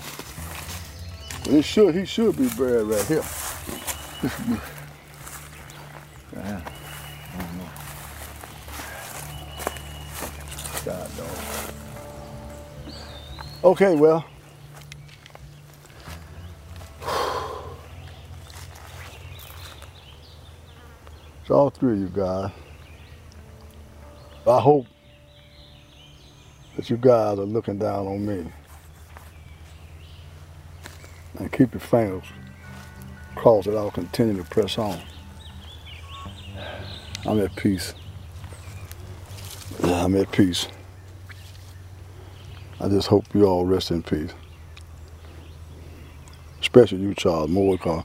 But 1.45 1.55
it 1.55 1.63
should, 1.63 1.95
he 1.95 2.05
should 2.05 2.37
be 2.37 2.51
buried 2.59 2.89
right 2.89 3.07
here. 3.07 3.23
God 10.85 11.11
knows. 11.17 11.73
Okay, 13.65 13.95
well. 13.95 14.30
It's 21.51 21.57
all 21.57 21.71
three 21.71 21.95
of 21.95 21.99
you 21.99 22.09
guys. 22.11 22.53
I 24.47 24.61
hope 24.61 24.87
that 26.77 26.89
you 26.89 26.97
guys 26.97 27.41
are 27.41 27.45
looking 27.45 27.77
down 27.77 28.07
on 28.07 28.25
me. 28.25 28.53
And 31.41 31.51
keep 31.51 31.75
your 31.75 31.81
fingers 31.81 32.23
crossed 33.35 33.67
that 33.67 33.77
I'll 33.77 33.91
continue 33.91 34.41
to 34.41 34.49
press 34.49 34.79
on. 34.79 35.01
I'm 37.27 37.41
at 37.41 37.57
peace. 37.57 37.95
I'm 39.83 40.15
at 40.15 40.31
peace. 40.31 40.69
I 42.79 42.89
just 42.89 43.09
hope 43.09 43.25
you 43.35 43.47
all 43.47 43.67
rest 43.67 43.91
in 43.91 44.05
peace. 44.05 44.31
Especially 46.61 46.99
you, 46.99 47.13
Charles 47.13 47.51
Moore, 47.51 47.77
because 47.77 48.05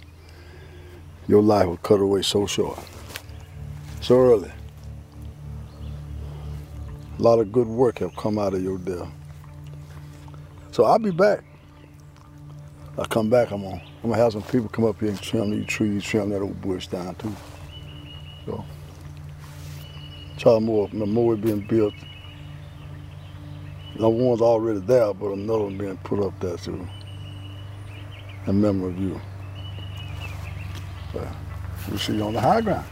your 1.28 1.44
life 1.44 1.68
was 1.68 1.78
cut 1.84 2.00
away 2.00 2.24
so 2.24 2.48
short, 2.48 2.80
so 4.06 4.20
early. 4.20 4.52
A 7.18 7.22
lot 7.22 7.40
of 7.40 7.52
good 7.52 7.66
work 7.66 7.98
have 8.00 8.16
come 8.16 8.38
out 8.38 8.54
of 8.54 8.62
your 8.62 8.78
deal. 8.78 9.12
So 10.70 10.84
I'll 10.84 11.00
be 11.00 11.10
back. 11.10 11.44
I 13.00 13.06
come 13.06 13.32
back, 13.32 13.50
I'm 13.50 13.64
gonna, 13.64 13.82
I'm 14.04 14.12
gonna 14.12 14.22
have 14.22 14.34
some 14.34 14.44
people 14.44 14.70
come 14.70 14.86
up 14.86 15.00
here 15.00 15.10
and 15.10 15.20
trim 15.20 15.50
these 15.50 15.66
trees, 15.66 16.04
trim 16.04 16.30
that 16.30 16.42
old 16.42 16.62
bush 16.62 16.86
down 16.86 17.16
too. 17.16 17.36
So, 18.46 18.64
Charles 20.38 20.62
Moore 20.62 20.88
memorial 20.94 21.38
being 21.38 21.66
built. 21.66 21.96
The 23.96 24.08
one's 24.08 24.40
already 24.40 24.82
there, 24.82 25.16
but 25.16 25.32
another 25.32 25.64
one 25.64 25.80
being 25.80 25.98
put 25.98 26.24
up 26.24 26.40
there 26.40 26.58
too, 26.58 26.88
in 28.46 28.62
memory 28.62 28.94
of 28.94 29.00
you. 29.00 29.22
But 31.12 31.28
we'll 31.90 31.98
see 31.98 32.18
you 32.18 32.24
on 32.24 32.34
the 32.34 32.42
high 32.42 32.62
ground. 32.62 32.86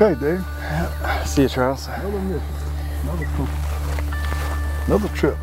Okay, 0.00 0.14
Dave. 0.20 0.44
See 1.26 1.42
you, 1.42 1.48
Charles. 1.48 1.88
Another 1.88 2.20
mission. 2.20 2.40
Another 3.02 3.26
trip. 3.34 3.48
Another 4.86 5.08
trip. 5.08 5.36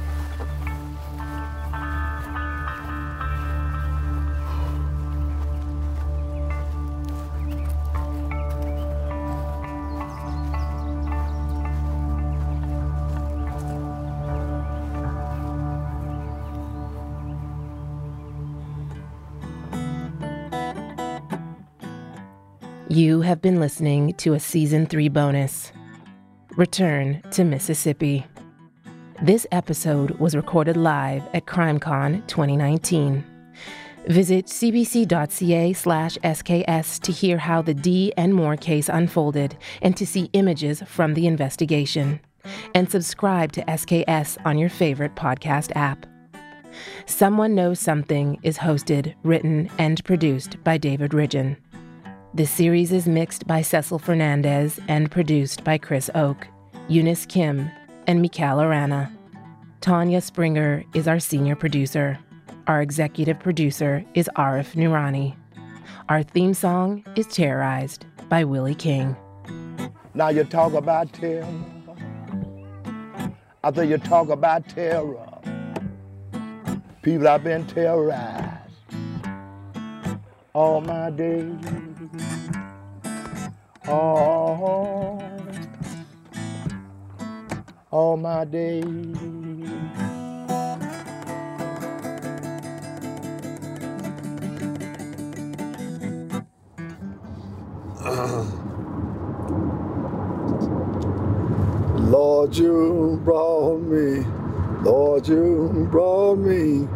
You 22.95 23.19
have 23.23 23.41
been 23.41 23.59
listening 23.59 24.13
to 24.13 24.35
a 24.35 24.39
season 24.39 24.85
three 24.85 25.09
bonus 25.09 25.73
Return 26.55 27.21
to 27.31 27.43
Mississippi. 27.43 28.25
This 29.21 29.45
episode 29.51 30.11
was 30.11 30.33
recorded 30.33 30.77
live 30.77 31.21
at 31.33 31.45
CrimeCon 31.45 32.25
2019. 32.27 33.21
Visit 34.07 34.45
cbc.ca 34.45 35.73
slash 35.73 36.17
SKS 36.19 37.01
to 37.01 37.11
hear 37.11 37.37
how 37.37 37.61
the 37.61 37.73
Dee 37.73 38.13
and 38.15 38.33
Moore 38.33 38.55
case 38.55 38.87
unfolded 38.87 39.57
and 39.81 39.97
to 39.97 40.07
see 40.07 40.29
images 40.31 40.81
from 40.83 41.15
the 41.15 41.27
investigation. 41.27 42.21
And 42.73 42.89
subscribe 42.89 43.51
to 43.51 43.65
SKS 43.65 44.37
on 44.45 44.57
your 44.57 44.69
favorite 44.69 45.15
podcast 45.15 45.75
app. 45.75 46.05
Someone 47.07 47.55
Knows 47.55 47.81
Something 47.81 48.39
is 48.41 48.57
hosted, 48.57 49.15
written, 49.23 49.69
and 49.77 50.01
produced 50.05 50.63
by 50.63 50.77
David 50.77 51.11
Ridgen. 51.11 51.57
The 52.35 52.45
series 52.45 52.91
is 52.91 53.07
mixed 53.07 53.47
by 53.47 53.61
Cecil 53.61 53.97
Fernandez 53.97 54.77
and 54.89 55.09
produced 55.09 55.63
by 55.63 55.77
Chris 55.77 56.09
Oak, 56.15 56.45
Eunice 56.89 57.25
Kim, 57.25 57.71
and 58.07 58.21
Mikhail 58.21 58.59
Arana. 58.59 59.09
Tanya 59.79 60.19
Springer 60.19 60.83
is 60.93 61.07
our 61.07 61.17
senior 61.17 61.55
producer. 61.55 62.19
Our 62.67 62.81
executive 62.81 63.39
producer 63.39 64.03
is 64.15 64.29
Arif 64.35 64.75
Nurani. 64.75 65.33
Our 66.09 66.23
theme 66.23 66.53
song 66.53 67.05
is 67.15 67.25
Terrorized 67.27 68.05
by 68.27 68.43
Willie 68.43 68.75
King. 68.75 69.15
Now 70.13 70.27
you 70.27 70.43
talk 70.43 70.73
about 70.73 71.13
terror. 71.13 71.47
After 73.63 73.85
you 73.85 73.97
talk 73.97 74.27
about 74.27 74.67
terror, 74.67 75.25
people 77.01 77.27
have 77.27 77.45
been 77.45 77.65
terrorized 77.65 78.73
all 80.53 80.81
my 80.81 81.09
days. 81.11 81.94
All, 83.87 85.21
all 87.91 88.17
my 88.17 88.45
days. 88.45 88.85
Lord, 101.97 102.55
you 102.57 103.21
brought 103.25 103.81
me, 103.81 104.25
Lord, 104.83 105.27
you 105.27 105.87
brought 105.91 106.37
me, 106.37 106.87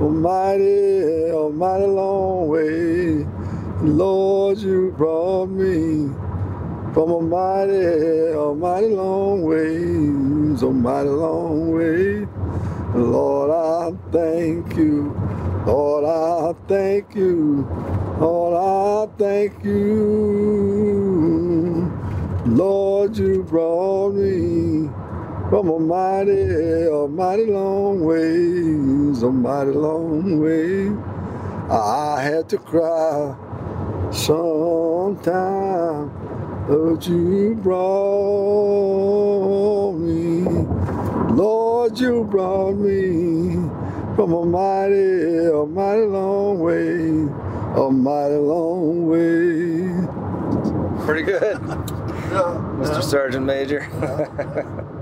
almighty, 0.00 1.30
almighty 1.32 1.86
long 1.86 2.48
way. 2.48 3.26
Lord, 3.82 4.58
you 4.58 4.92
brought 4.96 5.48
me 5.50 6.10
from 6.94 7.10
a 7.10 7.20
mighty, 7.20 8.34
almighty 8.34 8.88
long 8.88 9.42
ways, 9.42 10.62
a 10.62 10.70
mighty 10.70 11.08
long 11.08 11.70
way. 11.72 12.26
Lord, 12.94 13.50
I 13.50 13.92
thank 14.10 14.76
you. 14.76 15.14
Lord, 15.66 16.04
I 16.04 16.52
thank 16.66 17.14
you. 17.14 17.66
Lord, 18.18 18.54
I 18.56 19.06
thank 19.18 19.64
you. 19.64 20.80
Lord, 22.46 23.16
you 23.16 23.44
brought 23.44 24.14
me 24.14 24.90
from 25.50 25.68
a 25.68 25.78
mighty, 25.78 26.86
a 26.88 27.06
mighty 27.08 27.46
long 27.46 28.04
ways, 28.04 29.22
a 29.22 29.30
mighty 29.30 29.72
long 29.72 30.40
way. 30.40 30.92
I 31.70 32.20
had 32.22 32.48
to 32.48 32.58
cry 32.58 33.36
sometime, 34.12 36.10
but 36.70 37.06
you 37.08 37.58
brought 37.64 37.94
me. 39.98 40.42
Lord, 41.34 41.98
you 41.98 42.22
brought 42.22 42.76
me 42.76 43.54
from 44.14 44.32
a 44.32 44.44
mighty, 44.44 45.46
a 45.46 45.66
mighty 45.66 46.02
long 46.02 46.60
way, 46.60 47.26
a 47.74 47.90
mighty 47.90 48.36
long 48.36 49.08
way. 49.08 49.90
Pretty 51.04 51.22
good. 51.22 51.56
Mr. 52.78 53.02
Sergeant 53.02 53.44
Major. 53.44 53.80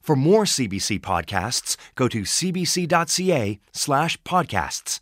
For 0.00 0.14
more 0.14 0.44
CBC 0.44 1.00
podcasts, 1.00 1.76
go 1.96 2.06
to 2.06 2.22
cbc.ca 2.22 3.60
slash 3.72 4.16
podcasts. 4.22 5.00